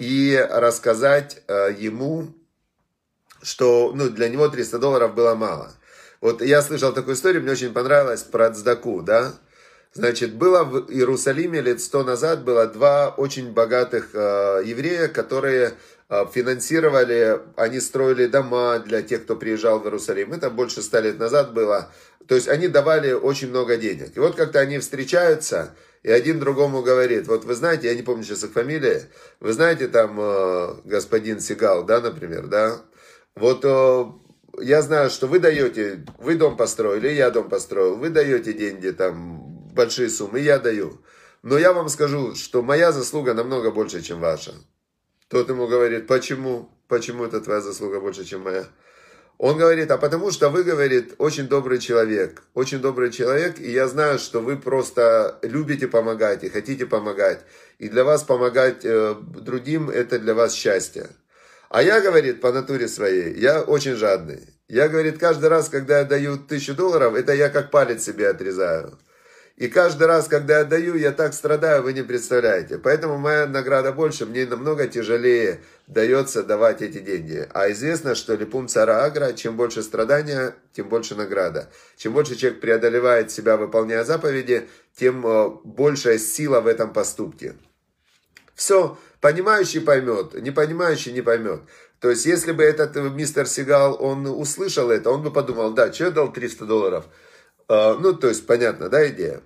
и 0.00 0.34
рассказать 0.50 1.42
э, 1.46 1.74
ему, 1.78 2.34
что 3.42 3.92
ну, 3.94 4.08
для 4.08 4.28
него 4.30 4.48
300 4.48 4.78
долларов 4.78 5.14
было 5.14 5.34
мало. 5.34 5.72
Вот 6.22 6.42
я 6.42 6.62
слышал 6.62 6.92
такую 6.92 7.14
историю, 7.16 7.42
мне 7.42 7.52
очень 7.52 7.72
понравилось 7.72 8.22
про 8.22 8.50
Цдаку, 8.50 9.02
да. 9.02 9.34
Значит, 9.92 10.34
было 10.34 10.64
в 10.64 10.90
Иерусалиме 10.90 11.60
лет 11.60 11.82
сто 11.82 12.02
назад, 12.02 12.44
было 12.44 12.66
два 12.66 13.10
очень 13.10 13.52
богатых 13.52 14.10
э, 14.14 14.62
еврея, 14.64 15.08
которые 15.08 15.74
э, 16.08 16.24
финансировали, 16.32 17.40
они 17.56 17.78
строили 17.80 18.26
дома 18.26 18.78
для 18.78 19.02
тех, 19.02 19.24
кто 19.24 19.36
приезжал 19.36 19.80
в 19.80 19.84
Иерусалим. 19.84 20.32
Это 20.32 20.48
больше 20.48 20.80
ста 20.80 21.00
лет 21.00 21.18
назад 21.18 21.52
было. 21.52 21.90
То 22.26 22.36
есть 22.36 22.48
они 22.48 22.68
давали 22.68 23.12
очень 23.12 23.50
много 23.50 23.76
денег. 23.76 24.16
И 24.16 24.20
вот 24.20 24.36
как-то 24.36 24.60
они 24.60 24.78
встречаются, 24.78 25.74
и 26.02 26.10
один 26.10 26.40
другому 26.40 26.82
говорит, 26.82 27.26
вот 27.28 27.44
вы 27.44 27.54
знаете, 27.54 27.88
я 27.88 27.94
не 27.94 28.02
помню 28.02 28.24
сейчас 28.24 28.44
их 28.44 28.52
фамилии, 28.52 29.02
вы 29.40 29.52
знаете 29.52 29.88
там 29.88 30.18
э, 30.18 30.74
господин 30.84 31.40
Сигал, 31.40 31.84
да, 31.84 32.00
например, 32.00 32.46
да, 32.46 32.80
вот 33.36 33.64
я 34.58 34.82
знаю, 34.82 35.10
что 35.10 35.26
вы 35.26 35.38
даете, 35.38 36.04
вы 36.18 36.36
дом 36.36 36.56
построили, 36.56 37.08
я 37.08 37.30
дом 37.30 37.48
построил, 37.48 37.96
вы 37.96 38.10
даете 38.10 38.52
деньги, 38.52 38.90
там, 38.90 39.50
большие 39.74 40.10
суммы, 40.10 40.40
я 40.40 40.58
даю. 40.58 41.00
Но 41.42 41.58
я 41.58 41.72
вам 41.72 41.88
скажу, 41.88 42.34
что 42.34 42.62
моя 42.62 42.92
заслуга 42.92 43.34
намного 43.34 43.70
больше, 43.70 44.02
чем 44.02 44.20
ваша. 44.20 44.54
Тот 45.28 45.48
ему 45.48 45.66
говорит, 45.68 46.06
почему? 46.06 46.70
Почему 46.88 47.24
это 47.24 47.40
твоя 47.40 47.60
заслуга 47.60 48.00
больше, 48.00 48.24
чем 48.24 48.42
моя? 48.42 48.66
Он 49.38 49.56
говорит, 49.56 49.90
а 49.90 49.96
потому 49.96 50.30
что 50.30 50.50
вы, 50.50 50.64
говорит, 50.64 51.14
очень 51.18 51.48
добрый 51.48 51.78
человек. 51.78 52.42
Очень 52.54 52.80
добрый 52.80 53.10
человек, 53.10 53.58
и 53.58 53.70
я 53.70 53.88
знаю, 53.88 54.18
что 54.18 54.40
вы 54.40 54.56
просто 54.56 55.38
любите 55.42 55.88
помогать 55.88 56.44
и 56.44 56.50
хотите 56.50 56.84
помогать. 56.86 57.40
И 57.78 57.88
для 57.88 58.04
вас 58.04 58.22
помогать 58.22 58.84
э, 58.84 59.14
другим, 59.20 59.88
это 59.88 60.18
для 60.18 60.34
вас 60.34 60.52
счастье. 60.52 61.08
А 61.70 61.82
я, 61.82 62.00
говорит, 62.00 62.40
по 62.40 62.52
натуре 62.52 62.88
своей, 62.88 63.34
я 63.38 63.62
очень 63.62 63.94
жадный. 63.94 64.54
Я, 64.68 64.88
говорит, 64.88 65.18
каждый 65.18 65.48
раз, 65.48 65.68
когда 65.68 66.00
я 66.00 66.04
даю 66.04 66.36
тысячу 66.36 66.74
долларов, 66.74 67.14
это 67.14 67.32
я 67.32 67.48
как 67.48 67.70
палец 67.70 68.04
себе 68.04 68.28
отрезаю. 68.28 68.98
И 69.60 69.68
каждый 69.68 70.06
раз, 70.06 70.26
когда 70.26 70.60
я 70.60 70.64
даю, 70.64 70.96
я 70.96 71.12
так 71.12 71.34
страдаю, 71.34 71.82
вы 71.82 71.92
не 71.92 72.02
представляете. 72.02 72.78
Поэтому 72.78 73.18
моя 73.18 73.46
награда 73.46 73.92
больше, 73.92 74.24
мне 74.24 74.46
намного 74.46 74.88
тяжелее 74.88 75.60
дается 75.86 76.42
давать 76.42 76.80
эти 76.80 76.98
деньги. 76.98 77.46
А 77.52 77.70
известно, 77.70 78.14
что 78.14 78.36
липум 78.36 78.68
цара 78.68 79.04
агра, 79.04 79.34
чем 79.34 79.58
больше 79.58 79.82
страдания, 79.82 80.54
тем 80.72 80.88
больше 80.88 81.14
награда. 81.14 81.68
Чем 81.98 82.14
больше 82.14 82.36
человек 82.36 82.62
преодолевает 82.62 83.30
себя, 83.30 83.58
выполняя 83.58 84.02
заповеди, 84.02 84.66
тем 84.96 85.26
э, 85.26 85.50
большая 85.64 86.16
сила 86.18 86.62
в 86.62 86.66
этом 86.66 86.94
поступке. 86.94 87.54
Все, 88.54 88.96
Понимающий 89.20 89.82
поймет, 89.82 90.32
не 90.40 90.50
понимающий 90.50 91.12
не 91.12 91.20
поймет. 91.20 91.60
То 92.00 92.08
есть, 92.08 92.24
если 92.24 92.52
бы 92.52 92.62
этот 92.62 92.96
мистер 92.96 93.46
Сигал, 93.46 94.02
он 94.02 94.24
услышал 94.26 94.90
это, 94.90 95.10
он 95.10 95.22
бы 95.22 95.30
подумал, 95.30 95.72
да, 95.74 95.92
что 95.92 96.04
я 96.04 96.10
дал 96.10 96.32
300 96.32 96.64
долларов? 96.64 97.04
А, 97.68 97.98
ну, 97.98 98.14
то 98.14 98.28
есть, 98.28 98.46
понятно, 98.46 98.88
да, 98.88 99.06
идея? 99.08 99.42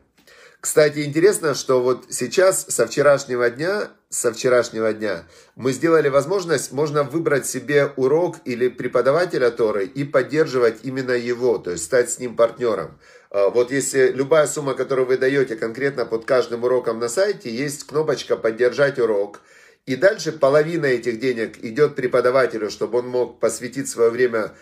Кстати, 0.64 1.00
интересно, 1.00 1.52
что 1.52 1.82
вот 1.82 2.06
сейчас, 2.08 2.64
со 2.70 2.86
вчерашнего 2.86 3.50
дня, 3.50 3.90
со 4.08 4.32
вчерашнего 4.32 4.94
дня, 4.94 5.24
мы 5.56 5.72
сделали 5.72 6.08
возможность, 6.08 6.72
можно 6.72 7.02
выбрать 7.02 7.46
себе 7.46 7.92
урок 7.96 8.36
или 8.46 8.68
преподавателя 8.68 9.50
Торы 9.50 9.84
и 9.84 10.04
поддерживать 10.04 10.78
именно 10.82 11.10
его, 11.10 11.58
то 11.58 11.72
есть 11.72 11.84
стать 11.84 12.10
с 12.10 12.18
ним 12.18 12.34
партнером. 12.34 12.98
А, 13.28 13.50
вот 13.50 13.72
если 13.72 14.08
любая 14.08 14.46
сумма, 14.46 14.72
которую 14.72 15.06
вы 15.06 15.18
даете 15.18 15.54
конкретно 15.54 16.06
под 16.06 16.24
каждым 16.24 16.64
уроком 16.64 16.98
на 16.98 17.10
сайте, 17.10 17.50
есть 17.54 17.86
кнопочка 17.86 18.34
«Поддержать 18.38 18.98
урок», 18.98 19.42
и 19.84 19.96
дальше 19.96 20.32
половина 20.32 20.86
этих 20.86 21.20
денег 21.20 21.62
идет 21.62 21.94
преподавателю, 21.94 22.70
чтобы 22.70 23.00
он 23.00 23.08
мог 23.08 23.38
посвятить 23.38 23.86
свое 23.86 24.08
время 24.08 24.54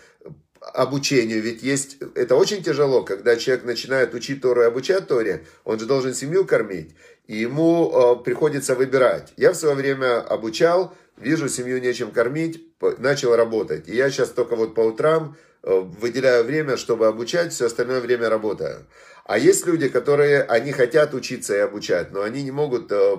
обучению. 0.73 1.41
Ведь 1.41 1.61
есть, 1.63 1.97
это 2.15 2.35
очень 2.35 2.63
тяжело, 2.63 3.03
когда 3.03 3.35
человек 3.35 3.65
начинает 3.65 4.13
учить 4.13 4.41
Тору 4.41 4.61
и 4.61 4.65
обучать 4.65 5.07
Торе, 5.07 5.45
он 5.63 5.79
же 5.79 5.85
должен 5.85 6.13
семью 6.13 6.45
кормить, 6.45 6.95
и 7.27 7.37
ему 7.37 7.91
э, 7.91 8.23
приходится 8.23 8.75
выбирать. 8.75 9.33
Я 9.37 9.51
в 9.51 9.55
свое 9.55 9.75
время 9.75 10.21
обучал, 10.21 10.93
вижу, 11.17 11.49
семью 11.49 11.81
нечем 11.81 12.11
кормить, 12.11 12.65
начал 12.99 13.35
работать. 13.35 13.87
И 13.87 13.95
я 13.95 14.09
сейчас 14.09 14.29
только 14.29 14.55
вот 14.55 14.75
по 14.75 14.81
утрам 14.81 15.37
э, 15.63 15.79
выделяю 15.79 16.43
время, 16.43 16.77
чтобы 16.77 17.07
обучать, 17.07 17.51
все 17.51 17.65
остальное 17.65 17.99
время 17.99 18.29
работаю. 18.29 18.87
А 19.25 19.37
есть 19.37 19.65
люди, 19.65 19.87
которые, 19.87 20.43
они 20.43 20.71
хотят 20.71 21.13
учиться 21.13 21.55
и 21.55 21.59
обучать, 21.59 22.11
но 22.11 22.23
они 22.23 22.43
не 22.43 22.51
могут 22.51 22.91
э, 22.91 23.17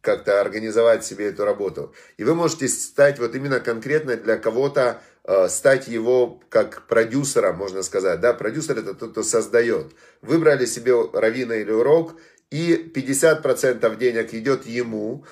как-то 0.00 0.40
организовать 0.40 1.04
себе 1.04 1.26
эту 1.26 1.44
работу. 1.44 1.94
И 2.16 2.24
вы 2.24 2.34
можете 2.34 2.68
стать 2.68 3.18
вот 3.18 3.34
именно 3.34 3.60
конкретно 3.60 4.16
для 4.16 4.36
кого-то, 4.36 5.02
стать 5.48 5.88
его 5.88 6.40
как 6.48 6.86
продюсером, 6.86 7.56
можно 7.56 7.82
сказать. 7.82 8.20
Да, 8.20 8.32
продюсер 8.32 8.78
это 8.78 8.94
тот, 8.94 9.12
кто 9.12 9.22
создает. 9.22 9.92
Выбрали 10.22 10.66
себе 10.66 10.94
равина 11.12 11.54
или 11.54 11.70
урок, 11.70 12.14
и 12.50 12.90
50% 12.94 13.96
денег 13.96 14.34
идет 14.34 14.66
ему, 14.66 15.24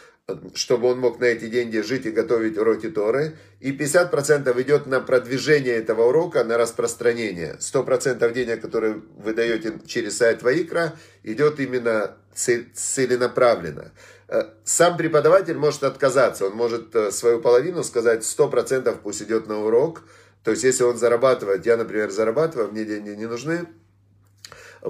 чтобы 0.54 0.88
он 0.88 1.00
мог 1.00 1.20
на 1.20 1.24
эти 1.24 1.48
деньги 1.48 1.78
жить 1.78 2.06
и 2.06 2.10
готовить 2.10 2.58
уроки 2.58 2.88
Торы. 2.90 3.36
И 3.60 3.72
50% 3.72 4.62
идет 4.62 4.86
на 4.86 5.00
продвижение 5.00 5.74
этого 5.74 6.08
урока, 6.08 6.44
на 6.44 6.58
распространение. 6.58 7.56
100% 7.58 8.32
денег, 8.32 8.60
которые 8.60 9.02
вы 9.16 9.32
даете 9.32 9.72
через 9.86 10.18
сайт 10.18 10.42
Ваикра, 10.42 10.94
идет 11.22 11.58
именно 11.60 12.16
целенаправленно. 12.34 13.92
Э, 14.28 14.44
сам 14.64 14.96
преподаватель 14.96 15.56
может 15.56 15.84
отказаться, 15.84 16.46
он 16.46 16.52
может 16.52 16.94
э, 16.94 17.10
свою 17.10 17.40
половину 17.40 17.82
сказать 17.82 18.20
100% 18.20 18.98
пусть 19.02 19.22
идет 19.22 19.46
на 19.48 19.64
урок. 19.64 20.02
То 20.44 20.50
есть, 20.50 20.64
если 20.64 20.84
он 20.84 20.96
зарабатывает, 20.98 21.66
я, 21.66 21.76
например, 21.76 22.10
зарабатываю, 22.10 22.70
мне 22.70 22.84
деньги 22.84 23.10
не 23.10 23.26
нужны, 23.26 23.66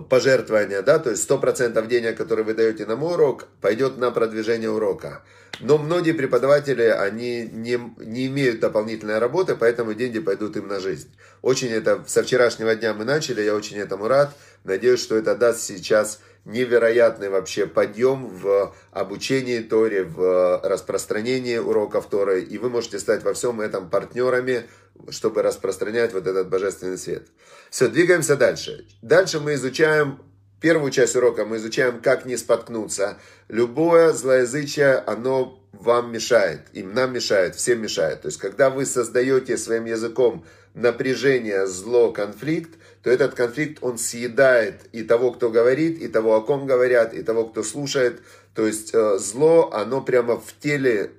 пожертвования, 0.08 0.82
да, 0.82 0.98
то 0.98 1.10
есть 1.10 1.28
100% 1.28 1.86
денег, 1.86 2.16
которые 2.16 2.44
вы 2.44 2.54
даете 2.54 2.84
на 2.84 2.96
мой 2.96 3.14
урок, 3.14 3.46
пойдет 3.60 3.96
на 3.96 4.10
продвижение 4.10 4.70
урока. 4.70 5.22
Но 5.60 5.78
многие 5.78 6.12
преподаватели, 6.12 6.82
они 6.82 7.48
не, 7.50 7.80
не 7.98 8.26
имеют 8.26 8.60
дополнительной 8.60 9.18
работы, 9.18 9.56
поэтому 9.56 9.94
деньги 9.94 10.18
пойдут 10.18 10.56
им 10.56 10.68
на 10.68 10.78
жизнь. 10.78 11.10
Очень 11.42 11.68
это, 11.68 12.04
со 12.06 12.22
вчерашнего 12.22 12.74
дня 12.74 12.94
мы 12.94 13.04
начали, 13.04 13.42
я 13.42 13.54
очень 13.54 13.78
этому 13.78 14.08
рад. 14.08 14.36
Надеюсь, 14.64 15.00
что 15.00 15.16
это 15.16 15.34
даст 15.34 15.60
сейчас 15.60 16.20
невероятный 16.48 17.28
вообще 17.28 17.66
подъем 17.66 18.26
в 18.26 18.74
обучении 18.90 19.60
Торе, 19.60 20.02
в 20.02 20.60
распространении 20.64 21.58
уроков 21.58 22.08
Торы, 22.08 22.42
и 22.42 22.58
вы 22.58 22.70
можете 22.70 22.98
стать 22.98 23.22
во 23.22 23.34
всем 23.34 23.60
этом 23.60 23.90
партнерами, 23.90 24.64
чтобы 25.10 25.42
распространять 25.42 26.12
вот 26.14 26.26
этот 26.26 26.48
божественный 26.48 26.98
свет. 26.98 27.28
Все, 27.70 27.88
двигаемся 27.88 28.36
дальше. 28.36 28.86
Дальше 29.02 29.40
мы 29.40 29.54
изучаем 29.54 30.20
первую 30.60 30.90
часть 30.90 31.14
урока, 31.16 31.44
мы 31.44 31.58
изучаем, 31.58 32.00
как 32.00 32.24
не 32.24 32.36
споткнуться. 32.36 33.18
Любое 33.48 34.12
злоязычие, 34.12 34.96
оно 34.96 35.62
вам 35.80 36.12
мешает, 36.12 36.62
им 36.72 36.92
нам 36.92 37.12
мешает, 37.12 37.54
всем 37.54 37.82
мешает. 37.82 38.22
То 38.22 38.28
есть, 38.28 38.38
когда 38.38 38.70
вы 38.70 38.84
создаете 38.84 39.56
своим 39.56 39.84
языком 39.84 40.44
напряжение, 40.74 41.66
зло, 41.66 42.12
конфликт, 42.12 42.70
то 43.02 43.10
этот 43.10 43.34
конфликт, 43.34 43.78
он 43.80 43.96
съедает 43.98 44.82
и 44.92 45.02
того, 45.02 45.32
кто 45.32 45.50
говорит, 45.50 46.00
и 46.00 46.08
того, 46.08 46.34
о 46.36 46.40
ком 46.40 46.66
говорят, 46.66 47.14
и 47.14 47.22
того, 47.22 47.46
кто 47.46 47.62
слушает. 47.62 48.20
То 48.54 48.66
есть 48.66 48.90
э, 48.92 49.18
зло, 49.18 49.70
оно 49.72 50.00
прямо 50.00 50.40
в 50.40 50.52
теле, 50.58 51.12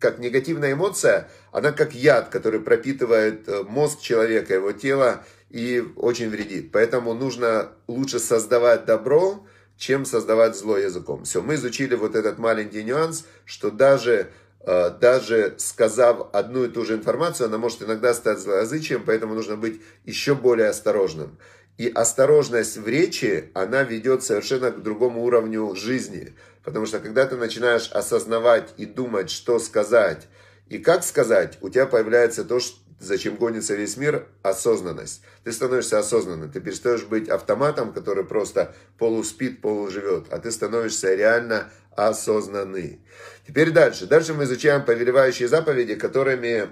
как 0.00 0.18
негативная 0.18 0.72
эмоция, 0.72 1.28
она 1.52 1.70
как 1.70 1.94
яд, 1.94 2.28
который 2.28 2.60
пропитывает 2.60 3.48
э, 3.48 3.62
мозг 3.62 4.00
человека, 4.00 4.54
его 4.54 4.72
тело, 4.72 5.24
и 5.48 5.84
очень 5.96 6.30
вредит. 6.30 6.72
Поэтому 6.72 7.14
нужно 7.14 7.70
лучше 7.86 8.18
создавать 8.18 8.84
добро, 8.84 9.46
чем 9.76 10.04
создавать 10.04 10.56
зло 10.56 10.76
языком. 10.76 11.24
Все, 11.24 11.42
мы 11.42 11.54
изучили 11.54 11.94
вот 11.94 12.14
этот 12.14 12.38
маленький 12.38 12.84
нюанс, 12.84 13.24
что 13.44 13.70
даже 13.70 14.30
Э, 14.64 14.90
даже 14.90 15.54
сказав 15.58 16.28
одну 16.32 16.64
и 16.64 16.68
ту 16.68 16.84
же 16.84 16.94
информацию, 16.94 17.48
она 17.48 17.58
может 17.58 17.82
иногда 17.82 18.14
стать 18.14 18.38
злоязычием, 18.38 19.02
поэтому 19.04 19.34
нужно 19.34 19.56
быть 19.56 19.80
еще 20.04 20.34
более 20.34 20.68
осторожным. 20.68 21.38
И 21.78 21.88
осторожность 21.88 22.76
в 22.76 22.86
речи, 22.86 23.50
она 23.54 23.82
ведет 23.82 24.22
совершенно 24.22 24.70
к 24.70 24.82
другому 24.82 25.24
уровню 25.24 25.74
жизни. 25.74 26.36
Потому 26.62 26.86
что 26.86 27.00
когда 27.00 27.26
ты 27.26 27.36
начинаешь 27.36 27.90
осознавать 27.90 28.72
и 28.76 28.86
думать, 28.86 29.30
что 29.30 29.58
сказать 29.58 30.28
и 30.68 30.78
как 30.78 31.02
сказать, 31.02 31.58
у 31.60 31.68
тебя 31.68 31.86
появляется 31.86 32.44
то, 32.44 32.60
зачем 33.02 33.36
гонится 33.36 33.74
весь 33.74 33.96
мир, 33.96 34.26
осознанность. 34.42 35.22
Ты 35.44 35.52
становишься 35.52 35.98
осознанным, 35.98 36.50
ты 36.50 36.60
перестаешь 36.60 37.04
быть 37.04 37.28
автоматом, 37.28 37.92
который 37.92 38.24
просто 38.24 38.74
полуспит, 38.98 39.60
полуживет, 39.60 40.26
а 40.30 40.38
ты 40.38 40.50
становишься 40.50 41.14
реально 41.14 41.70
осознанный. 41.96 43.00
Теперь 43.46 43.70
дальше. 43.70 44.06
Дальше 44.06 44.34
мы 44.34 44.44
изучаем 44.44 44.84
повелевающие 44.84 45.48
заповеди, 45.48 45.94
которыми 45.94 46.68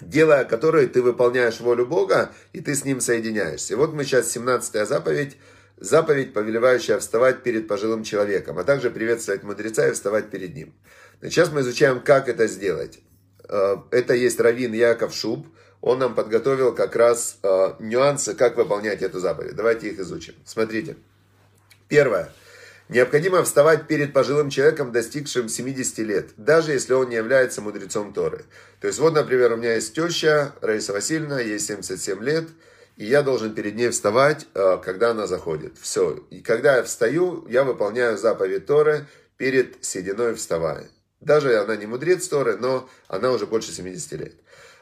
делая 0.00 0.44
которые 0.44 0.86
ты 0.86 1.02
выполняешь 1.02 1.60
волю 1.60 1.86
Бога, 1.86 2.30
и 2.52 2.60
ты 2.60 2.74
с 2.74 2.84
Ним 2.84 3.00
соединяешься. 3.00 3.74
И 3.74 3.76
вот 3.76 3.94
мы 3.94 4.04
сейчас 4.04 4.30
17 4.30 4.86
заповедь, 4.86 5.36
заповедь, 5.76 6.32
повелевающая 6.32 6.98
вставать 6.98 7.42
перед 7.42 7.68
пожилым 7.68 8.04
человеком, 8.04 8.58
а 8.58 8.64
также 8.64 8.90
приветствовать 8.90 9.42
мудреца 9.42 9.88
и 9.88 9.92
вставать 9.92 10.30
перед 10.30 10.54
ним. 10.54 10.74
Сейчас 11.22 11.50
мы 11.50 11.60
изучаем, 11.60 12.00
как 12.00 12.28
это 12.28 12.46
сделать. 12.46 13.00
Э, 13.48 13.76
это 13.90 14.14
есть 14.14 14.40
Равин 14.40 14.72
Яков 14.72 15.14
Шуб, 15.14 15.46
он 15.80 16.00
нам 16.00 16.14
подготовил 16.14 16.74
как 16.74 16.96
раз 16.96 17.38
э, 17.42 17.74
нюансы, 17.78 18.34
как 18.34 18.56
выполнять 18.56 19.02
эту 19.02 19.20
заповедь. 19.20 19.54
Давайте 19.54 19.88
их 19.88 19.98
изучим. 20.00 20.34
Смотрите. 20.44 20.96
Первое. 21.88 22.32
Необходимо 22.88 23.42
вставать 23.44 23.86
перед 23.86 24.14
пожилым 24.14 24.48
человеком, 24.48 24.92
достигшим 24.92 25.48
70 25.48 25.98
лет, 25.98 26.30
даже 26.38 26.72
если 26.72 26.94
он 26.94 27.10
не 27.10 27.16
является 27.16 27.60
мудрецом 27.60 28.14
Торы. 28.14 28.46
То 28.80 28.86
есть 28.86 28.98
вот, 28.98 29.12
например, 29.12 29.52
у 29.52 29.56
меня 29.56 29.74
есть 29.74 29.94
теща 29.94 30.54
Раиса 30.62 30.94
Васильевна, 30.94 31.38
ей 31.38 31.58
77 31.58 32.22
лет, 32.24 32.48
и 32.96 33.04
я 33.04 33.22
должен 33.22 33.54
перед 33.54 33.76
ней 33.76 33.90
вставать, 33.90 34.46
э, 34.54 34.78
когда 34.82 35.10
она 35.10 35.26
заходит. 35.26 35.76
Все. 35.78 36.24
И 36.30 36.40
когда 36.40 36.78
я 36.78 36.82
встаю, 36.82 37.46
я 37.48 37.62
выполняю 37.62 38.16
заповедь 38.16 38.66
Торы 38.66 39.06
перед 39.36 39.84
сединой 39.84 40.34
вставая. 40.34 40.88
Даже 41.20 41.58
она 41.58 41.76
не 41.76 41.86
мудрец 41.86 42.28
Торы, 42.28 42.56
но 42.56 42.88
она 43.08 43.32
уже 43.32 43.46
больше 43.46 43.72
70 43.72 44.12
лет. 44.12 44.34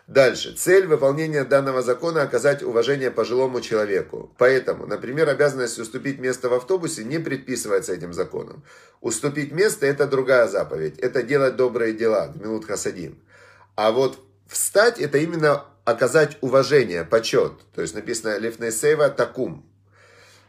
Дальше. 0.07 0.55
Цель 0.55 0.87
выполнения 0.87 1.43
данного 1.43 1.83
закона– 1.83 2.23
оказать 2.23 2.63
уважение 2.63 3.11
пожилому 3.11 3.61
человеку. 3.61 4.33
Поэтому, 4.39 4.87
например, 4.87 5.29
обязанность 5.29 5.81
уступить 5.81 6.21
место 6.21 6.49
в 6.49 6.55
автобусе 6.55 7.03
не 7.03 7.19
предписывается 7.19 7.93
этим 7.93 8.13
законом. 8.13 8.63
Уступить 9.01 9.51
место– 9.51 9.85
это 9.87 10.07
другая 10.07 10.47
заповедь. 10.47 10.99
Это 11.01 11.25
делать 11.25 11.57
добрые 11.57 11.93
дела, 11.93 12.29
гмилут 12.29 12.67
хасадим. 12.67 13.19
А 13.75 13.91
вот 13.91 14.21
встать– 14.47 14.99
это 15.01 15.19
именно 15.19 15.65
оказать 15.85 16.39
уважение, 16.41 17.05
почет. 17.05 17.53
То 17.75 17.83
есть 17.83 17.95
написано 17.95 18.39
лифнесейва 18.39 19.09
такум. 19.09 19.69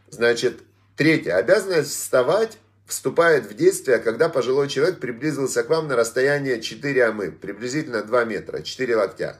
Значит, 0.08 0.60
третье. 0.94 1.34
Обязанность 1.34 1.90
вставать 1.90 2.58
вступает 2.88 3.44
в 3.44 3.54
действие, 3.54 3.98
когда 3.98 4.28
пожилой 4.28 4.66
человек 4.66 4.98
приблизился 4.98 5.62
к 5.62 5.68
вам 5.68 5.86
на 5.88 5.94
расстояние 5.94 6.60
4 6.60 7.04
амы, 7.04 7.30
приблизительно 7.30 8.02
2 8.02 8.24
метра, 8.24 8.62
4 8.62 8.96
локтя. 8.96 9.36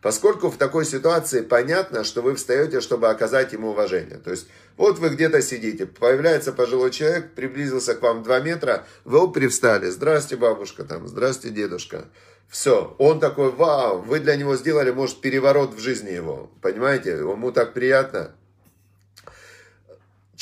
Поскольку 0.00 0.50
в 0.50 0.56
такой 0.56 0.84
ситуации 0.84 1.42
понятно, 1.42 2.04
что 2.04 2.22
вы 2.22 2.34
встаете, 2.34 2.80
чтобы 2.80 3.08
оказать 3.08 3.52
ему 3.52 3.70
уважение. 3.70 4.18
То 4.18 4.30
есть, 4.30 4.48
вот 4.76 4.98
вы 4.98 5.10
где-то 5.10 5.42
сидите, 5.42 5.86
появляется 5.86 6.52
пожилой 6.52 6.90
человек, 6.90 7.34
приблизился 7.34 7.94
к 7.94 8.02
вам 8.02 8.22
2 8.22 8.40
метра, 8.40 8.86
вы 9.04 9.30
привстали. 9.30 9.90
Здрасте, 9.90 10.36
бабушка, 10.36 10.84
там, 10.84 11.06
здрасте, 11.06 11.50
дедушка. 11.50 12.06
Все, 12.48 12.94
он 12.98 13.18
такой, 13.18 13.50
вау, 13.50 14.00
вы 14.00 14.20
для 14.20 14.36
него 14.36 14.56
сделали, 14.56 14.90
может, 14.90 15.20
переворот 15.20 15.74
в 15.74 15.78
жизни 15.78 16.10
его. 16.10 16.50
Понимаете, 16.60 17.12
ему 17.12 17.50
так 17.50 17.72
приятно. 17.72 18.32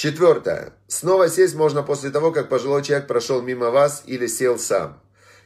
Четвертое. 0.01 0.73
Снова 0.89 1.29
сесть 1.29 1.55
можно 1.55 1.83
после 1.83 2.09
того, 2.09 2.33
как 2.33 2.49
пожилой 2.49 2.83
человек 2.83 3.07
прошел 3.07 3.43
мимо 3.43 3.69
вас 3.69 4.03
или 4.07 4.29
сел 4.29 4.59
сам. 4.59 4.99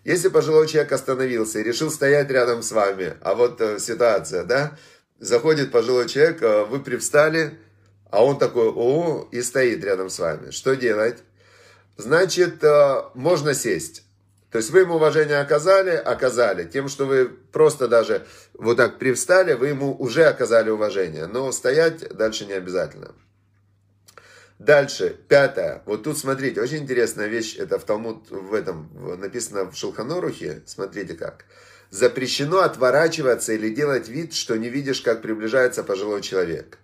Если 0.05 0.29
пожилой 0.29 0.69
человек 0.69 0.93
остановился 0.93 1.59
и 1.59 1.65
решил 1.65 1.91
стоять 1.91 2.31
рядом 2.31 2.63
с 2.63 2.71
вами, 2.71 3.15
а 3.21 3.35
вот 3.35 3.61
э, 3.61 3.81
ситуация, 3.81 4.45
да, 4.45 4.79
заходит 5.19 5.73
пожилой 5.73 6.09
человек, 6.09 6.41
э, 6.41 6.67
вы 6.67 6.79
привстали, 6.79 7.59
а 8.13 8.25
он 8.25 8.39
такой, 8.39 8.69
о, 8.69 9.29
и 9.33 9.43
стоит 9.43 9.83
рядом 9.83 10.09
с 10.09 10.21
вами. 10.21 10.53
Что 10.53 10.77
делать? 10.77 11.25
Значит, 11.97 12.63
э, 12.63 13.03
можно 13.15 13.55
сесть. 13.55 14.05
То 14.53 14.59
есть 14.59 14.71
вы 14.71 14.83
ему 14.83 14.95
уважение 14.95 15.41
оказали, 15.41 15.97
оказали. 15.97 16.63
Тем, 16.63 16.89
что 16.89 17.07
вы 17.07 17.27
просто 17.27 17.89
даже 17.89 18.25
вот 18.57 18.77
так 18.77 19.01
привстали, 19.01 19.55
вы 19.55 19.71
ему 19.71 19.97
уже 19.97 20.27
оказали 20.27 20.71
уважение. 20.71 21.27
Но 21.27 21.51
стоять 21.51 22.17
дальше 22.17 22.47
не 22.47 22.53
обязательно. 22.53 23.17
Дальше, 24.59 25.17
пятое. 25.29 25.83
Вот 25.85 26.05
тут 26.05 26.17
смотрите, 26.17 26.61
очень 26.61 26.79
интересная 26.79 27.27
вещь, 27.27 27.57
это 27.57 27.79
в 27.79 27.85
Талмуд, 27.85 28.31
в 28.31 28.55
этом, 28.55 28.89
написано 29.21 29.71
в 29.71 29.77
Шулханорухе, 29.77 30.63
смотрите 30.67 31.15
как. 31.15 31.45
Запрещено 31.91 32.61
отворачиваться 32.61 33.53
или 33.53 33.75
делать 33.75 34.09
вид, 34.09 34.33
что 34.33 34.57
не 34.57 34.69
видишь, 34.69 35.01
как 35.01 35.23
приближается 35.23 35.83
пожилой 35.83 36.23
человек. 36.23 36.79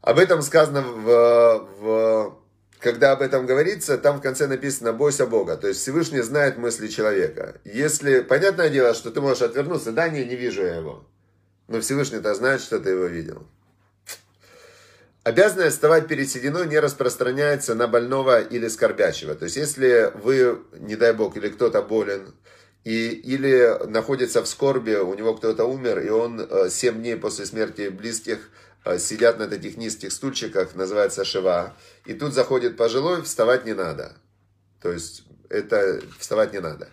Об 0.00 0.18
этом 0.18 0.42
сказано 0.42 0.82
в, 0.82 1.68
в 1.80 2.38
когда 2.80 3.12
об 3.12 3.22
этом 3.22 3.46
говорится, 3.46 3.98
там 3.98 4.18
в 4.18 4.22
конце 4.22 4.46
написано 4.46 4.92
«бойся 4.92 5.26
Бога». 5.26 5.56
То 5.56 5.68
есть 5.68 5.80
Всевышний 5.80 6.20
знает 6.20 6.56
мысли 6.56 6.86
человека. 6.86 7.60
Если, 7.64 8.20
понятное 8.20 8.70
дело, 8.70 8.94
что 8.94 9.10
ты 9.10 9.20
можешь 9.20 9.42
отвернуться, 9.42 9.92
да, 9.92 10.08
не, 10.08 10.24
не 10.24 10.36
вижу 10.36 10.62
я 10.62 10.76
его. 10.76 11.04
Но 11.66 11.80
Всевышний-то 11.80 12.34
знает, 12.34 12.60
что 12.60 12.78
ты 12.78 12.90
его 12.90 13.06
видел. 13.06 13.46
Обязанность 15.28 15.74
вставать 15.74 16.08
перед 16.08 16.26
сединой 16.30 16.66
не 16.66 16.78
распространяется 16.78 17.74
на 17.74 17.86
больного 17.86 18.40
или 18.40 18.66
скорбящего. 18.68 19.34
То 19.34 19.44
есть, 19.44 19.56
если 19.56 20.10
вы, 20.14 20.58
не 20.72 20.96
дай 20.96 21.12
бог, 21.12 21.36
или 21.36 21.50
кто-то 21.50 21.82
болен, 21.82 22.34
и, 22.82 23.08
или 23.10 23.76
находится 23.88 24.42
в 24.42 24.48
скорби, 24.48 24.94
у 24.94 25.12
него 25.12 25.34
кто-то 25.34 25.66
умер, 25.66 25.98
и 25.98 26.08
он 26.08 26.48
7 26.70 26.94
э, 26.94 26.98
дней 26.98 27.16
после 27.16 27.44
смерти 27.44 27.90
близких 27.90 28.38
э, 28.86 28.98
сидят 28.98 29.38
на 29.38 29.48
таких 29.48 29.76
низких 29.76 30.12
стульчиках, 30.12 30.74
называется 30.74 31.26
шива, 31.26 31.76
и 32.06 32.14
тут 32.14 32.32
заходит 32.32 32.78
пожилой, 32.78 33.20
вставать 33.20 33.66
не 33.66 33.74
надо. 33.74 34.16
То 34.80 34.90
есть, 34.90 35.24
это 35.50 36.00
вставать 36.18 36.54
не 36.54 36.60
надо. 36.60 36.88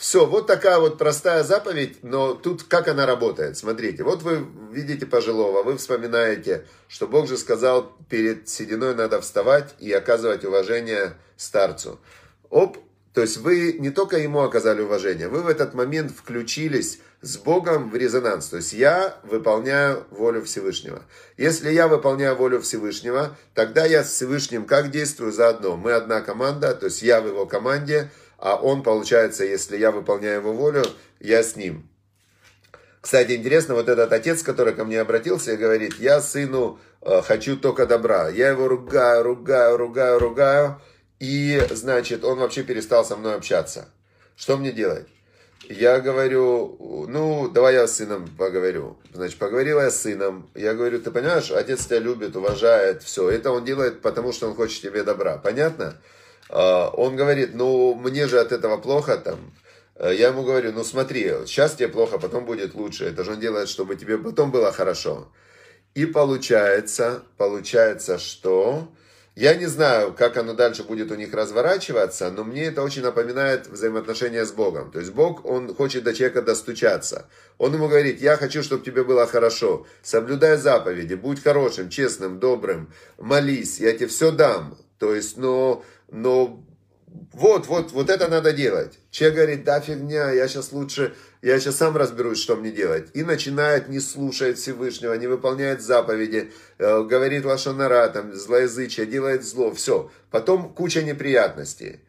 Все, 0.00 0.24
вот 0.24 0.46
такая 0.46 0.78
вот 0.78 0.96
простая 0.96 1.44
заповедь, 1.44 1.98
но 2.02 2.32
тут 2.32 2.62
как 2.62 2.88
она 2.88 3.04
работает? 3.04 3.58
Смотрите, 3.58 4.02
вот 4.02 4.22
вы 4.22 4.46
видите 4.72 5.04
пожилого, 5.04 5.62
вы 5.62 5.76
вспоминаете, 5.76 6.64
что 6.88 7.06
Бог 7.06 7.28
же 7.28 7.36
сказал, 7.36 7.92
перед 8.08 8.48
сединой 8.48 8.94
надо 8.94 9.20
вставать 9.20 9.74
и 9.78 9.92
оказывать 9.92 10.46
уважение 10.46 11.18
старцу. 11.36 12.00
Оп, 12.48 12.78
то 13.12 13.20
есть 13.20 13.36
вы 13.36 13.74
не 13.74 13.90
только 13.90 14.16
ему 14.16 14.40
оказали 14.40 14.80
уважение, 14.80 15.28
вы 15.28 15.42
в 15.42 15.48
этот 15.48 15.74
момент 15.74 16.12
включились 16.12 17.00
с 17.20 17.36
Богом 17.36 17.90
в 17.90 17.94
резонанс. 17.94 18.46
То 18.46 18.56
есть 18.56 18.72
я 18.72 19.18
выполняю 19.22 20.06
волю 20.08 20.42
Всевышнего. 20.44 21.02
Если 21.36 21.70
я 21.70 21.88
выполняю 21.88 22.36
волю 22.36 22.62
Всевышнего, 22.62 23.36
тогда 23.52 23.84
я 23.84 24.02
с 24.02 24.10
Всевышним 24.12 24.64
как 24.64 24.90
действую 24.90 25.30
заодно? 25.30 25.76
Мы 25.76 25.92
одна 25.92 26.22
команда, 26.22 26.74
то 26.74 26.86
есть 26.86 27.02
я 27.02 27.20
в 27.20 27.26
его 27.26 27.44
команде, 27.44 28.10
а 28.40 28.56
он, 28.56 28.82
получается, 28.82 29.44
если 29.44 29.76
я 29.76 29.90
выполняю 29.90 30.40
его 30.40 30.52
волю, 30.54 30.82
я 31.20 31.42
с 31.42 31.56
ним. 31.56 31.86
Кстати, 33.02 33.32
интересно, 33.32 33.74
вот 33.74 33.88
этот 33.88 34.12
отец, 34.12 34.42
который 34.42 34.74
ко 34.74 34.84
мне 34.84 35.00
обратился 35.00 35.52
и 35.52 35.56
говорит, 35.56 35.94
я 35.98 36.20
сыну 36.20 36.78
э, 37.02 37.20
хочу 37.22 37.56
только 37.56 37.86
добра. 37.86 38.28
Я 38.28 38.48
его 38.48 38.66
ругаю, 38.66 39.22
ругаю, 39.22 39.76
ругаю, 39.76 40.18
ругаю. 40.18 40.80
И, 41.18 41.62
значит, 41.70 42.24
он 42.24 42.38
вообще 42.38 42.62
перестал 42.62 43.04
со 43.04 43.16
мной 43.16 43.34
общаться. 43.34 43.88
Что 44.36 44.56
мне 44.56 44.72
делать? 44.72 45.06
Я 45.68 46.00
говорю, 46.00 47.06
ну, 47.08 47.48
давай 47.48 47.74
я 47.74 47.86
с 47.86 47.96
сыном 47.96 48.26
поговорю. 48.38 48.98
Значит, 49.12 49.38
поговорила 49.38 49.82
я 49.82 49.90
с 49.90 50.00
сыном. 50.00 50.50
Я 50.54 50.74
говорю, 50.74 51.00
ты 51.00 51.10
понимаешь, 51.10 51.50
отец 51.50 51.84
тебя 51.86 51.98
любит, 51.98 52.36
уважает, 52.36 53.02
все. 53.02 53.28
Это 53.28 53.50
он 53.50 53.66
делает, 53.66 54.00
потому 54.00 54.32
что 54.32 54.48
он 54.48 54.54
хочет 54.54 54.82
тебе 54.82 55.04
добра. 55.04 55.36
Понятно? 55.36 56.00
А, 56.52 56.88
он 56.90 57.16
говорит, 57.16 57.54
ну, 57.54 57.94
мне 57.94 58.26
же 58.26 58.40
от 58.40 58.52
этого 58.52 58.76
плохо 58.76 59.16
там. 59.16 59.52
А, 59.94 60.10
я 60.10 60.28
ему 60.28 60.42
говорю, 60.42 60.72
ну 60.72 60.82
смотри, 60.82 61.30
сейчас 61.46 61.74
тебе 61.74 61.88
плохо, 61.88 62.18
потом 62.18 62.44
будет 62.44 62.74
лучше. 62.74 63.04
Это 63.04 63.22
же 63.24 63.32
он 63.32 63.40
делает, 63.40 63.68
чтобы 63.68 63.96
тебе 63.96 64.18
потом 64.18 64.50
было 64.50 64.72
хорошо. 64.72 65.32
И 65.94 66.06
получается, 66.06 67.22
получается, 67.36 68.18
что... 68.18 68.88
Я 69.36 69.54
не 69.54 69.66
знаю, 69.66 70.12
как 70.12 70.36
оно 70.36 70.54
дальше 70.54 70.82
будет 70.82 71.12
у 71.12 71.14
них 71.14 71.32
разворачиваться, 71.32 72.30
но 72.30 72.42
мне 72.42 72.64
это 72.64 72.82
очень 72.82 73.02
напоминает 73.02 73.68
взаимоотношения 73.68 74.44
с 74.44 74.50
Богом. 74.50 74.90
То 74.90 74.98
есть 74.98 75.12
Бог, 75.12 75.46
Он 75.46 75.72
хочет 75.72 76.02
до 76.02 76.12
человека 76.12 76.42
достучаться. 76.42 77.26
Он 77.56 77.72
ему 77.72 77.88
говорит, 77.88 78.20
я 78.20 78.36
хочу, 78.36 78.62
чтобы 78.62 78.84
тебе 78.84 79.04
было 79.04 79.26
хорошо. 79.26 79.86
Соблюдай 80.02 80.56
заповеди, 80.56 81.14
будь 81.14 81.42
хорошим, 81.42 81.88
честным, 81.90 82.40
добрым, 82.40 82.92
молись, 83.18 83.78
я 83.78 83.92
тебе 83.92 84.08
все 84.08 84.32
дам. 84.32 84.76
То 84.98 85.14
есть, 85.14 85.38
но 85.38 85.82
но 86.10 86.64
вот, 87.32 87.66
вот, 87.66 87.92
вот 87.92 88.10
это 88.10 88.28
надо 88.28 88.52
делать. 88.52 88.98
Человек 89.10 89.36
говорит, 89.36 89.64
да 89.64 89.80
фигня, 89.80 90.30
я 90.30 90.48
сейчас 90.48 90.72
лучше, 90.72 91.14
я 91.42 91.58
сейчас 91.58 91.76
сам 91.76 91.96
разберусь, 91.96 92.40
что 92.40 92.56
мне 92.56 92.70
делать. 92.70 93.08
И 93.14 93.22
начинает 93.22 93.88
не 93.88 94.00
слушать 94.00 94.58
Всевышнего, 94.58 95.14
не 95.14 95.26
выполняет 95.26 95.80
заповеди, 95.80 96.52
э, 96.78 97.02
говорит 97.02 97.44
лошонара, 97.44 98.08
там, 98.08 98.34
злоязычие, 98.34 99.06
делает 99.06 99.44
зло, 99.44 99.72
все. 99.72 100.10
Потом 100.30 100.72
куча 100.72 101.02
неприятностей. 101.02 102.00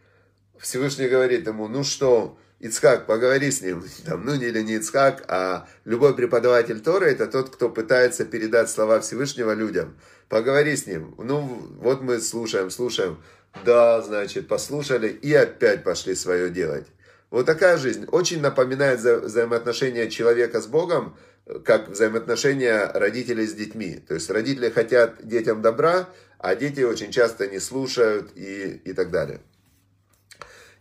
Всевышний 0.60 1.08
говорит 1.08 1.48
ему, 1.48 1.68
ну 1.68 1.84
что, 1.84 2.38
Ицхак, 2.62 3.08
поговори 3.08 3.50
с 3.50 3.62
ним. 3.62 3.84
Там, 4.06 4.24
ну, 4.24 4.36
или 4.36 4.62
не 4.62 4.76
Ицхак, 4.76 5.24
а 5.28 5.68
любой 5.84 6.16
преподаватель 6.16 6.80
Торы, 6.80 7.12
это 7.12 7.26
тот, 7.26 7.50
кто 7.50 7.70
пытается 7.70 8.24
передать 8.24 8.70
слова 8.70 9.00
Всевышнего 9.00 9.54
людям. 9.54 9.98
Поговори 10.30 10.76
с 10.76 10.86
ним. 10.86 11.16
Ну, 11.18 11.40
вот 11.82 12.02
мы 12.02 12.22
слушаем, 12.22 12.70
слушаем. 12.70 13.18
Да, 13.66 14.02
значит, 14.02 14.48
послушали 14.48 15.10
и 15.10 15.34
опять 15.34 15.84
пошли 15.84 16.16
свое 16.16 16.50
делать. 16.50 16.88
Вот 17.30 17.46
такая 17.46 17.78
жизнь. 17.78 18.06
Очень 18.12 18.42
напоминает 18.42 19.00
вза 19.00 19.18
взаимоотношения 19.18 20.10
человека 20.10 20.62
с 20.62 20.68
Богом, 20.68 21.18
как 21.64 21.90
взаимоотношения 21.90 22.92
родителей 22.94 23.48
с 23.48 23.54
детьми. 23.54 24.04
То 24.08 24.16
есть 24.16 24.30
родители 24.30 24.70
хотят 24.70 25.26
детям 25.26 25.62
добра, 25.62 26.10
а 26.38 26.56
дети 26.56 26.82
очень 26.82 27.12
часто 27.12 27.48
не 27.48 27.60
слушают 27.60 28.32
и, 28.36 28.82
и 28.84 28.94
так 28.94 29.12
далее. 29.12 29.42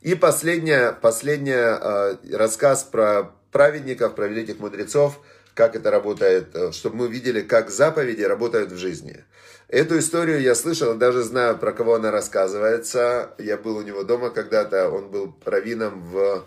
И 0.00 0.14
последняя, 0.14 0.92
последняя 0.92 1.78
э, 1.80 2.16
рассказ 2.36 2.84
про 2.84 3.32
праведников, 3.52 4.14
про 4.14 4.26
великих 4.26 4.58
мудрецов. 4.58 5.20
Как 5.54 5.76
это 5.76 5.90
работает, 5.90 6.54
э, 6.54 6.72
чтобы 6.72 6.96
мы 6.96 7.08
видели, 7.08 7.40
как 7.40 7.70
заповеди 7.70 8.22
работают 8.22 8.72
в 8.72 8.76
жизни. 8.76 9.24
Эту 9.68 9.98
историю 9.98 10.40
я 10.40 10.54
слышал, 10.54 10.94
даже 10.94 11.22
знаю, 11.22 11.56
про 11.56 11.72
кого 11.72 11.94
она 11.94 12.10
рассказывается. 12.10 13.34
Я 13.38 13.56
был 13.56 13.76
у 13.76 13.82
него 13.82 14.02
дома 14.02 14.30
когда-то, 14.30 14.90
он 14.90 15.10
был 15.10 15.36
раввином 15.44 16.02
в, 16.02 16.44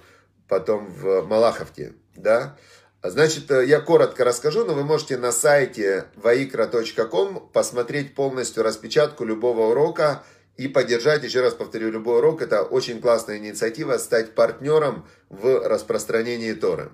потом 0.47 0.87
в 0.87 1.21
Малаховке, 1.21 1.93
да. 2.15 2.57
Значит, 3.01 3.51
э, 3.51 3.65
я 3.65 3.81
коротко 3.81 4.23
расскажу, 4.23 4.65
но 4.65 4.73
вы 4.73 4.83
можете 4.83 5.17
на 5.17 5.31
сайте 5.31 6.05
vaikra.com 6.15 7.49
посмотреть 7.51 8.15
полностью 8.15 8.63
распечатку 8.63 9.25
любого 9.25 9.71
урока 9.71 10.23
и 10.55 10.67
поддержать, 10.67 11.23
еще 11.23 11.41
раз 11.41 11.53
повторю, 11.53 11.91
любой 11.91 12.19
урок. 12.19 12.41
Это 12.41 12.63
очень 12.63 13.01
классная 13.01 13.37
инициатива, 13.37 13.97
стать 13.97 14.35
партнером 14.35 15.07
в 15.29 15.67
распространении 15.67 16.53
Торы. 16.53 16.91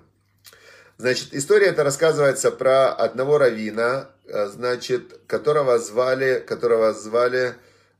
Значит, 1.00 1.28
история 1.32 1.68
эта 1.68 1.82
рассказывается 1.82 2.50
про 2.50 2.92
одного 2.92 3.38
равина, 3.38 4.10
э, 4.26 4.48
значит, 4.48 5.18
которого 5.26 5.78
звали, 5.78 6.44
которого 6.46 6.92
звали 6.92 7.54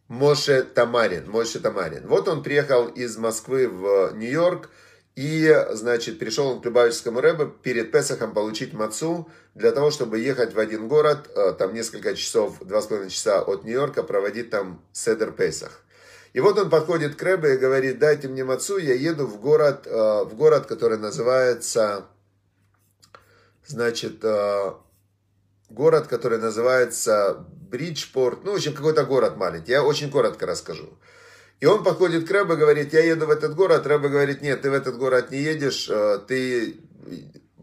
Моше 0.09 0.63
Тамарин. 0.65 1.31
Моше 1.31 1.61
Тамарин. 1.61 2.07
Вот 2.07 2.29
он 2.29 2.43
приехал 2.43 2.89
из 2.89 3.17
Москвы 3.17 3.69
в 3.69 4.13
Нью-Йорк, 4.15 4.69
и, 5.17 5.51
значит, 5.71 6.19
пришел 6.19 6.49
он 6.49 6.61
к 6.61 6.67
Любавическому 6.67 7.23
Рэбе 7.23 7.47
перед 7.63 7.91
Песохом 7.91 8.35
получить 8.35 8.75
мацу, 8.75 9.31
для 9.55 9.71
того, 9.71 9.91
чтобы 9.91 10.19
ехать 10.19 10.53
в 10.53 10.59
один 10.59 10.87
город, 10.87 11.31
э, 11.35 11.55
там 11.59 11.73
несколько 11.73 12.15
часов, 12.15 12.59
два 12.61 12.83
с 12.83 12.87
половиной 12.87 13.11
часа 13.11 13.41
от 13.41 13.65
Нью-Йорка, 13.65 14.03
проводить 14.03 14.51
там 14.51 14.85
Седер 14.93 15.33
Песах. 15.33 15.81
И 16.35 16.41
вот 16.41 16.59
он 16.59 16.69
подходит 16.69 17.15
к 17.15 17.23
Рэбе 17.23 17.55
и 17.55 17.57
говорит, 17.57 17.99
дайте 17.99 18.29
мне 18.29 18.45
мацу, 18.45 18.77
я 18.77 18.93
еду 18.93 19.25
в 19.25 19.41
город, 19.41 19.87
э, 19.87 20.25
в 20.25 20.35
город, 20.35 20.67
который 20.67 20.99
называется 20.99 22.05
значит, 23.71 24.25
э, 24.25 24.73
город, 25.71 26.07
который 26.09 26.39
называется 26.39 27.47
Бриджпорт, 27.71 28.45
ну, 28.45 28.53
в 28.53 28.55
общем, 28.57 28.75
какой-то 28.75 29.05
город 29.05 29.37
маленький, 29.37 29.73
я 29.73 29.85
очень 29.85 30.11
коротко 30.11 30.47
расскажу. 30.47 30.99
И 31.61 31.67
он 31.67 31.85
подходит 31.85 32.27
к 32.27 32.31
Рэбе, 32.31 32.57
говорит, 32.57 32.93
я 32.93 33.05
еду 33.05 33.27
в 33.27 33.31
этот 33.31 33.55
город, 33.55 33.87
Рэбе 33.87 34.09
говорит, 34.09 34.43
нет, 34.43 34.63
ты 34.63 34.71
в 34.71 34.75
этот 34.75 34.97
город 34.97 35.31
не 35.31 35.39
едешь, 35.39 35.89
э, 35.91 36.19
ты, 36.27 36.77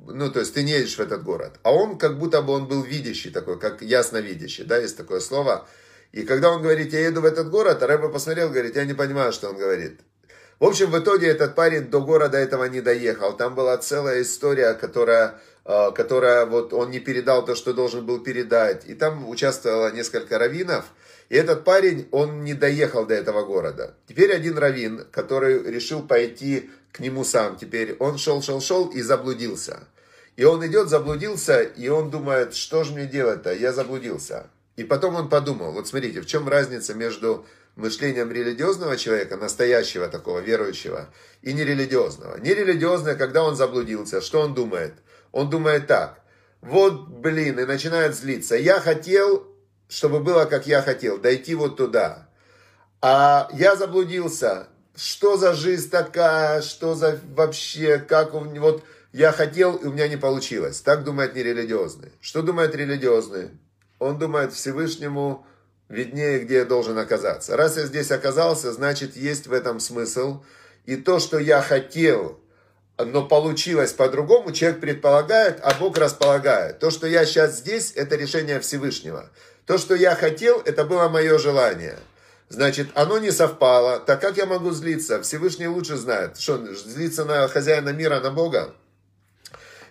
ну, 0.05 0.31
то 0.31 0.39
есть 0.39 0.53
ты 0.53 0.63
не 0.63 0.71
едешь 0.71 0.97
в 0.97 1.01
этот 1.01 1.23
город. 1.23 1.59
А 1.63 1.73
он 1.73 1.97
как 1.97 2.17
будто 2.17 2.41
бы 2.41 2.53
он 2.53 2.67
был 2.67 2.83
видящий 2.83 3.31
такой, 3.31 3.59
как 3.59 3.81
ясновидящий, 3.81 4.63
да, 4.63 4.77
есть 4.77 4.97
такое 4.97 5.19
слово. 5.19 5.67
И 6.11 6.23
когда 6.23 6.51
он 6.51 6.61
говорит, 6.61 6.93
я 6.93 7.07
еду 7.07 7.21
в 7.21 7.25
этот 7.25 7.49
город, 7.49 7.83
а 7.83 7.87
Рэбе 7.87 8.09
посмотрел, 8.09 8.49
говорит, 8.49 8.75
я 8.75 8.85
не 8.85 8.93
понимаю, 8.93 9.33
что 9.33 9.49
он 9.49 9.57
говорит. 9.57 9.99
В 10.59 10.65
общем, 10.65 10.89
в 10.89 10.97
итоге 10.97 11.27
этот 11.27 11.53
парень 11.53 11.89
до 11.89 12.01
города 12.01 12.37
этого 12.37 12.63
не 12.65 12.81
доехал. 12.81 13.37
Там 13.37 13.53
была 13.53 13.77
целая 13.77 14.23
история, 14.23 14.73
которая 14.73 15.39
которая 15.67 16.45
вот 16.45 16.71
он 16.71 16.91
не 16.91 16.99
передал 16.99 17.43
то, 17.43 17.53
что 17.53 17.73
должен 17.73 18.05
был 18.05 18.19
передать. 18.19 18.85
И 18.85 18.93
там 18.93 19.27
участвовало 19.27 19.91
несколько 19.91 20.39
раввинов. 20.39 20.85
И 21.27 21.35
этот 21.35 21.65
парень, 21.65 22.07
он 22.11 22.45
не 22.45 22.53
доехал 22.53 23.05
до 23.05 23.15
этого 23.15 23.43
города. 23.43 23.93
Теперь 24.07 24.33
один 24.33 24.57
раввин, 24.57 25.05
который 25.11 25.61
решил 25.69 26.01
пойти 26.07 26.69
к 26.93 27.01
нему 27.01 27.25
сам, 27.25 27.57
теперь 27.57 27.97
он 27.99 28.17
шел, 28.17 28.41
шел, 28.41 28.61
шел 28.61 28.87
и 28.87 29.01
заблудился. 29.01 29.87
И 30.37 30.45
он 30.45 30.65
идет, 30.65 30.87
заблудился, 30.87 31.61
и 31.61 31.89
он 31.89 32.11
думает, 32.11 32.55
что 32.55 32.85
же 32.85 32.93
мне 32.93 33.05
делать-то, 33.05 33.53
я 33.53 33.73
заблудился. 33.73 34.47
И 34.77 34.85
потом 34.85 35.15
он 35.15 35.27
подумал, 35.27 35.73
вот 35.73 35.87
смотрите, 35.87 36.21
в 36.21 36.27
чем 36.27 36.47
разница 36.47 36.93
между 36.93 37.45
мышлением 37.75 38.31
религиозного 38.31 38.95
человека, 38.95 39.35
настоящего 39.35 40.07
такого 40.07 40.39
верующего, 40.39 41.09
и 41.41 41.51
нерелигиозного. 41.51 42.37
Нерелигиозное, 42.39 43.15
когда 43.15 43.43
он 43.43 43.57
заблудился, 43.57 44.21
что 44.21 44.39
он 44.39 44.53
думает– 44.53 44.93
он 45.37 45.51
думает 45.51 45.85
так, 45.85 46.19
вот, 46.61 47.09
блин, 47.09 47.59
и 47.59 47.65
начинает 47.65 48.15
злиться. 48.15 48.55
Я 48.55 48.79
хотел, 48.79 49.45
чтобы 49.87 50.19
было, 50.19 50.45
как 50.45 50.65
я 50.65 50.81
хотел, 50.81 51.19
дойти 51.19 51.53
вот 51.53 51.77
туда. 51.77 52.27
А 53.03 53.47
я 53.53 53.75
заблудился. 53.75 54.67
Что 54.95 55.37
за 55.37 55.53
жизнь 55.53 55.91
такая, 55.91 56.63
что 56.63 56.95
за 56.95 57.19
вообще, 57.35 57.99
как 57.99 58.33
он, 58.33 58.59
вот 58.59 58.83
я 59.13 59.31
хотел, 59.31 59.75
и 59.75 59.85
у 59.85 59.93
меня 59.93 60.07
не 60.07 60.17
получилось. 60.17 60.81
Так 60.81 61.03
думает 61.03 61.35
нерелигиозный. 61.35 62.13
Что 62.19 62.41
думает 62.41 62.73
религиозный? 62.73 63.51
Он 63.99 64.17
думает 64.17 64.53
Всевышнему 64.53 65.45
виднее, 65.87 66.39
где 66.39 66.55
я 66.55 66.65
должен 66.65 66.97
оказаться. 66.97 67.55
Раз 67.55 67.77
я 67.77 67.85
здесь 67.85 68.09
оказался, 68.09 68.73
значит, 68.73 69.15
есть 69.15 69.45
в 69.45 69.53
этом 69.53 69.79
смысл. 69.79 70.43
И 70.85 70.95
то, 70.95 71.19
что 71.19 71.37
я 71.37 71.61
хотел, 71.61 72.39
но 72.97 73.25
получилось 73.25 73.93
по-другому, 73.93 74.51
человек 74.51 74.79
предполагает, 74.79 75.59
а 75.63 75.73
Бог 75.75 75.97
располагает. 75.97 76.79
То, 76.79 76.89
что 76.89 77.07
я 77.07 77.25
сейчас 77.25 77.57
здесь, 77.57 77.93
это 77.95 78.15
решение 78.15 78.59
Всевышнего. 78.59 79.29
То, 79.65 79.77
что 79.77 79.95
я 79.95 80.15
хотел, 80.15 80.61
это 80.61 80.83
было 80.83 81.07
мое 81.09 81.37
желание. 81.37 81.97
Значит, 82.49 82.87
оно 82.95 83.19
не 83.19 83.31
совпало. 83.31 83.99
Так 83.99 84.21
как 84.21 84.37
я 84.37 84.45
могу 84.45 84.71
злиться? 84.71 85.21
Всевышний 85.21 85.67
лучше 85.67 85.97
знает. 85.97 86.39
Что, 86.39 86.57
злиться 86.73 87.25
на 87.25 87.47
хозяина 87.47 87.89
мира, 87.89 88.19
на 88.19 88.31
Бога? 88.31 88.73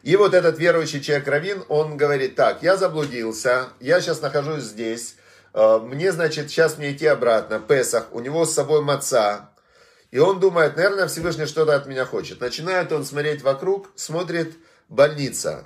И 0.03 0.17
вот 0.17 0.35
этот 0.35 0.59
верующий 0.59 1.01
человек 1.01 1.27
Равин, 1.29 1.65
он 1.69 1.97
говорит, 1.97 2.37
так, 2.37 2.63
я 2.63 2.77
заблудился, 2.77 3.65
я 3.81 4.01
сейчас 4.01 4.23
нахожусь 4.23 4.63
здесь, 4.63 5.17
э, 5.53 5.79
мне, 5.83 6.13
значит, 6.13 6.49
сейчас 6.49 6.79
мне 6.79 6.93
идти 6.93 7.07
обратно, 7.07 7.59
Песах, 7.59 8.07
у 8.13 8.21
него 8.21 8.47
с 8.47 8.55
собой 8.55 8.83
маца, 8.83 9.51
и 10.11 10.19
он 10.19 10.41
думает, 10.41 10.77
наверное, 10.77 11.09
Всевышний 11.09 11.47
что-то 11.47 11.75
от 11.75 11.87
меня 11.87 12.05
хочет. 12.05 12.41
Начинает 12.41 12.93
он 12.93 13.05
смотреть 13.05 13.43
вокруг, 13.43 13.91
смотрит 13.97 14.55
больница. 14.89 15.65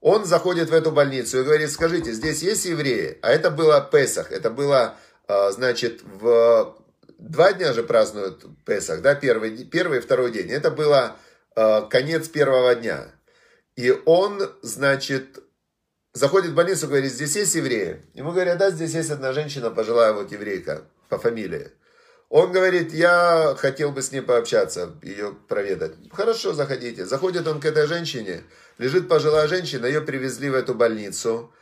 Он 0.00 0.24
заходит 0.24 0.70
в 0.70 0.74
эту 0.74 0.90
больницу 0.90 1.40
и 1.40 1.44
говорит, 1.44 1.70
скажите, 1.70 2.12
здесь 2.12 2.42
есть 2.42 2.64
евреи? 2.64 3.18
А 3.22 3.30
это 3.30 3.50
было 3.50 3.80
Песах, 3.80 4.32
это 4.32 4.50
было, 4.50 4.96
а, 5.28 5.52
значит, 5.52 6.02
в 6.02 6.76
два 7.18 7.52
дня 7.52 7.72
же 7.72 7.84
празднуют 7.84 8.44
Песах, 8.66 9.00
да, 9.00 9.14
первый, 9.14 9.64
первый 9.64 9.98
и 9.98 10.02
второй 10.02 10.32
день. 10.32 10.50
Это 10.50 10.70
было 10.70 11.16
а, 11.54 11.82
конец 11.82 12.28
первого 12.28 12.74
дня. 12.74 13.12
И 13.76 13.90
он, 14.04 14.42
значит, 14.62 15.38
заходит 16.12 16.50
в 16.50 16.54
больницу 16.54 16.86
и 16.86 16.88
говорит, 16.88 17.12
здесь 17.12 17.36
есть 17.36 17.54
евреи? 17.54 18.02
Ему 18.14 18.32
говорят, 18.32 18.58
да, 18.58 18.70
здесь 18.70 18.94
есть 18.94 19.10
одна 19.10 19.32
женщина, 19.32 19.70
пожилая 19.70 20.12
вот 20.12 20.30
еврейка 20.32 20.82
по 21.08 21.18
фамилии. 21.18 21.70
Он 22.32 22.50
говорит, 22.50 22.94
я 22.94 23.54
хотел 23.58 23.92
бы 23.92 24.00
с 24.00 24.10
ней 24.10 24.22
пообщаться, 24.22 24.92
ее 25.02 25.36
проведать. 25.48 25.92
Хорошо, 26.10 26.54
заходите. 26.54 27.04
Заходит 27.04 27.46
он 27.46 27.60
к 27.60 27.66
этой 27.66 27.86
женщине, 27.86 28.44
лежит 28.78 29.06
пожилая 29.06 29.48
женщина, 29.48 29.84
ее 29.84 30.00
привезли 30.00 30.48
в 30.48 30.54
эту 30.54 30.74
больницу. 30.74 31.52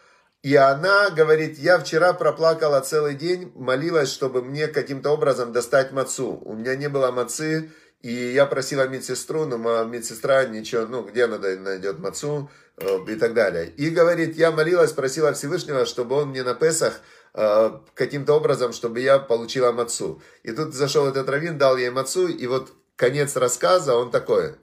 И 0.44 0.54
она 0.54 1.10
говорит, 1.10 1.58
я 1.58 1.76
вчера 1.80 2.12
проплакала 2.12 2.80
целый 2.82 3.16
день, 3.16 3.50
молилась, 3.56 4.12
чтобы 4.12 4.42
мне 4.42 4.68
каким-то 4.68 5.10
образом 5.10 5.52
достать 5.52 5.90
мацу. 5.90 6.40
У 6.44 6.54
меня 6.54 6.76
не 6.76 6.88
было 6.88 7.10
мацы, 7.10 7.72
и 8.00 8.12
я 8.12 8.46
просила 8.46 8.86
медсестру, 8.86 9.46
но 9.46 9.58
медсестра 9.82 10.44
ничего, 10.44 10.86
ну, 10.86 11.02
где 11.02 11.24
она 11.24 11.38
найдет 11.38 11.98
мацу 11.98 12.48
э, 12.76 12.96
и 13.08 13.16
так 13.16 13.34
далее. 13.34 13.66
И 13.76 13.90
говорит, 13.90 14.36
я 14.36 14.52
молилась, 14.52 14.92
просила 14.92 15.32
Всевышнего, 15.32 15.84
чтобы 15.84 16.14
он 16.14 16.28
мне 16.28 16.44
на 16.44 16.54
Песах 16.54 17.00
Э, 17.32 17.78
каким-то 17.94 18.34
образом, 18.34 18.72
чтобы 18.72 19.00
я 19.00 19.18
получила 19.18 19.70
мацу. 19.72 20.20
И 20.42 20.52
тут 20.52 20.74
зашел 20.74 21.06
этот 21.06 21.28
раввин, 21.28 21.58
дал 21.58 21.76
ей 21.76 21.90
мацу, 21.90 22.26
и 22.26 22.46
вот 22.46 22.72
конец 22.96 23.36
рассказа, 23.36 23.94
он 23.94 24.10
такой. 24.10 24.56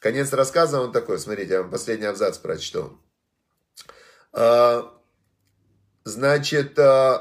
Конец 0.00 0.32
рассказа, 0.32 0.80
он 0.80 0.92
такой. 0.92 1.18
Смотрите, 1.18 1.54
я 1.54 1.62
вам 1.62 1.70
последний 1.70 2.06
абзац 2.06 2.38
прочту. 2.38 2.98
Э, 4.32 4.84
значит, 6.04 6.78
э, 6.78 7.18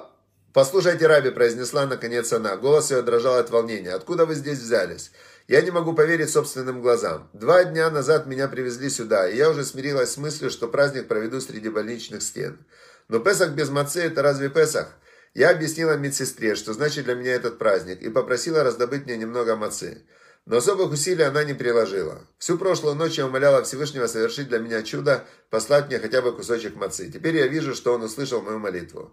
послушайте, 0.53 1.05
Раби, 1.07 1.31
произнесла 1.31 1.85
наконец 1.85 2.31
она. 2.31 2.55
Голос 2.55 2.91
ее 2.91 3.01
дрожал 3.01 3.35
от 3.35 3.49
волнения. 3.49 3.91
Откуда 3.91 4.25
вы 4.25 4.35
здесь 4.35 4.59
взялись? 4.59 5.11
Я 5.49 5.61
не 5.61 5.71
могу 5.71 5.93
поверить 5.93 6.29
собственным 6.29 6.81
глазам. 6.81 7.29
Два 7.33 7.63
дня 7.63 7.89
назад 7.89 8.25
меня 8.25 8.47
привезли 8.47 8.89
сюда, 8.89 9.29
и 9.29 9.37
я 9.37 9.49
уже 9.49 9.63
смирилась 9.65 10.11
с 10.11 10.17
мыслью, 10.17 10.49
что 10.49 10.67
праздник 10.67 11.07
проведу 11.07 11.39
среди 11.41 11.69
больничных 11.69 12.21
стен. 12.21 12.59
Но 13.07 13.19
Песах 13.19 13.51
без 13.51 13.69
мацы– 13.69 14.01
это 14.03 14.21
разве 14.21 14.49
Песах? 14.49 14.89
Я 15.33 15.51
объяснила 15.51 15.95
медсестре, 15.97 16.55
что 16.55 16.73
значит 16.73 17.05
для 17.05 17.15
меня 17.15 17.33
этот 17.33 17.57
праздник, 17.57 18.01
и 18.01 18.09
попросила 18.09 18.63
раздобыть 18.63 19.05
мне 19.05 19.17
немного 19.17 19.55
мацы. 19.55 20.03
Но 20.45 20.57
особых 20.57 20.91
усилий 20.91 21.23
она 21.23 21.43
не 21.43 21.53
приложила. 21.53 22.25
Всю 22.37 22.57
прошлую 22.57 22.95
ночь 22.95 23.17
я 23.17 23.25
умоляла 23.25 23.63
Всевышнего 23.63 24.07
совершить 24.07 24.47
для 24.49 24.59
меня 24.59 24.81
чудо, 24.81 25.25
послать 25.49 25.87
мне 25.87 25.99
хотя 25.99 26.21
бы 26.21 26.33
кусочек 26.33 26.75
мацы. 26.75 27.11
Теперь 27.11 27.35
я 27.35 27.47
вижу, 27.47 27.75
что 27.75 27.93
он 27.93 28.03
услышал 28.03 28.41
мою 28.41 28.57
молитву. 28.57 29.11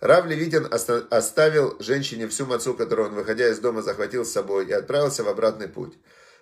Рав 0.00 0.26
Левитин 0.26 0.68
оставил 0.70 1.76
женщине 1.80 2.28
всю 2.28 2.46
мацу, 2.46 2.74
которую 2.74 3.08
он, 3.08 3.14
выходя 3.14 3.48
из 3.48 3.58
дома, 3.58 3.82
захватил 3.82 4.24
с 4.24 4.32
собой, 4.32 4.66
и 4.66 4.72
отправился 4.72 5.24
в 5.24 5.28
обратный 5.28 5.68
путь. 5.68 5.94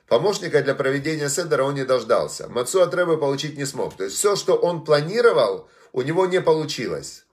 Помощника 0.09 0.63
для 0.63 0.75
проведения 0.75 1.31
седера 1.31 1.65
он 1.65 1.75
не 1.75 1.85
дождался. 1.85 2.49
Мацу 2.49 2.83
от 2.83 2.95
Рэба 2.95 3.17
получить 3.17 3.57
не 3.57 3.65
смог. 3.65 3.97
То 3.97 4.05
есть 4.05 4.17
все, 4.17 4.37
что 4.37 4.55
он 4.55 4.85
планировал, 4.85 5.71
у 5.95 6.03
него 6.03 6.27
не 6.27 6.43
получилось. 6.43 7.25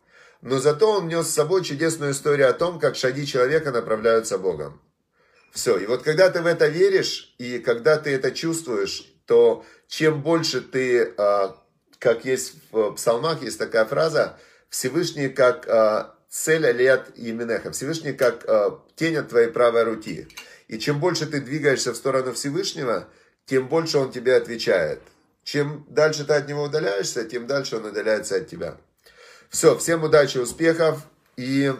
Но 0.41 0.59
зато 0.59 0.89
он 0.89 1.07
нес 1.07 1.27
с 1.27 1.33
собой 1.33 1.63
чудесную 1.63 2.11
историю 2.11 2.49
о 2.49 2.53
том, 2.53 2.79
как 2.79 2.95
шаги 2.95 3.25
человека 3.25 3.71
направляются 3.71 4.37
Богом. 4.37 4.79
Все. 5.51 5.77
И 5.77 5.87
вот 5.87 6.03
когда 6.03 6.29
ты 6.29 6.41
в 6.41 6.45
это 6.45 6.67
веришь, 6.67 7.35
и 7.39 7.57
когда 7.57 7.97
ты 7.97 8.11
это 8.11 8.31
чувствуешь, 8.31 9.03
то 9.25 9.65
чем 9.87 10.21
больше 10.21 10.61
ты, 10.61 11.13
а, 11.17 11.57
как 11.97 12.23
есть 12.23 12.53
в 12.71 12.93
псалмах, 12.93 13.41
есть 13.41 13.57
такая 13.57 13.85
фраза, 13.85 14.37
Всевышний 14.69 15.27
как 15.27 15.67
э, 15.67 16.05
цель 16.29 16.65
алият 16.65 17.11
именеха, 17.17 17.71
Всевышний 17.71 18.13
как 18.13 18.45
э, 18.47 18.71
тень 18.95 19.17
от 19.17 19.27
твоей 19.27 19.49
правой 19.49 19.83
руки. 19.83 20.29
И 20.69 20.79
чем 20.79 20.99
больше 20.99 21.25
ты 21.25 21.41
двигаешься 21.41 21.91
в 21.91 21.97
сторону 21.97 22.31
Всевышнего, 22.31 23.09
тем 23.45 23.67
больше 23.67 23.97
он 23.97 24.11
тебе 24.11 24.35
отвечает. 24.35 25.01
Чем 25.43 25.85
дальше 25.89 26.23
ты 26.25 26.33
от 26.33 26.47
него 26.47 26.63
удаляешься, 26.63 27.25
тем 27.25 27.47
дальше 27.47 27.77
он 27.77 27.85
удаляется 27.85 28.35
от 28.35 28.47
тебя. 28.47 28.77
Все, 29.49 29.77
всем 29.77 30.03
удачи, 30.03 30.37
успехов 30.37 31.01
и 31.35 31.73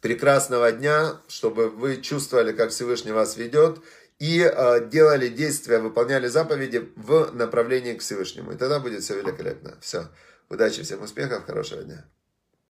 прекрасного 0.00 0.70
дня, 0.70 1.20
чтобы 1.28 1.70
вы 1.70 2.02
чувствовали, 2.02 2.52
как 2.52 2.70
Всевышний 2.70 3.12
вас 3.12 3.36
ведет 3.36 3.78
и 4.18 4.40
э, 4.40 4.88
делали 4.88 5.28
действия, 5.28 5.78
выполняли 5.78 6.28
заповеди 6.28 6.92
в 6.96 7.30
направлении 7.32 7.94
к 7.94 8.02
Всевышнему. 8.02 8.52
И 8.52 8.56
тогда 8.56 8.80
будет 8.80 9.02
все 9.02 9.18
великолепно. 9.18 9.78
Все. 9.80 10.08
Удачи, 10.50 10.82
всем 10.82 11.02
успехов, 11.02 11.46
хорошего 11.46 11.82
дня. 11.82 12.04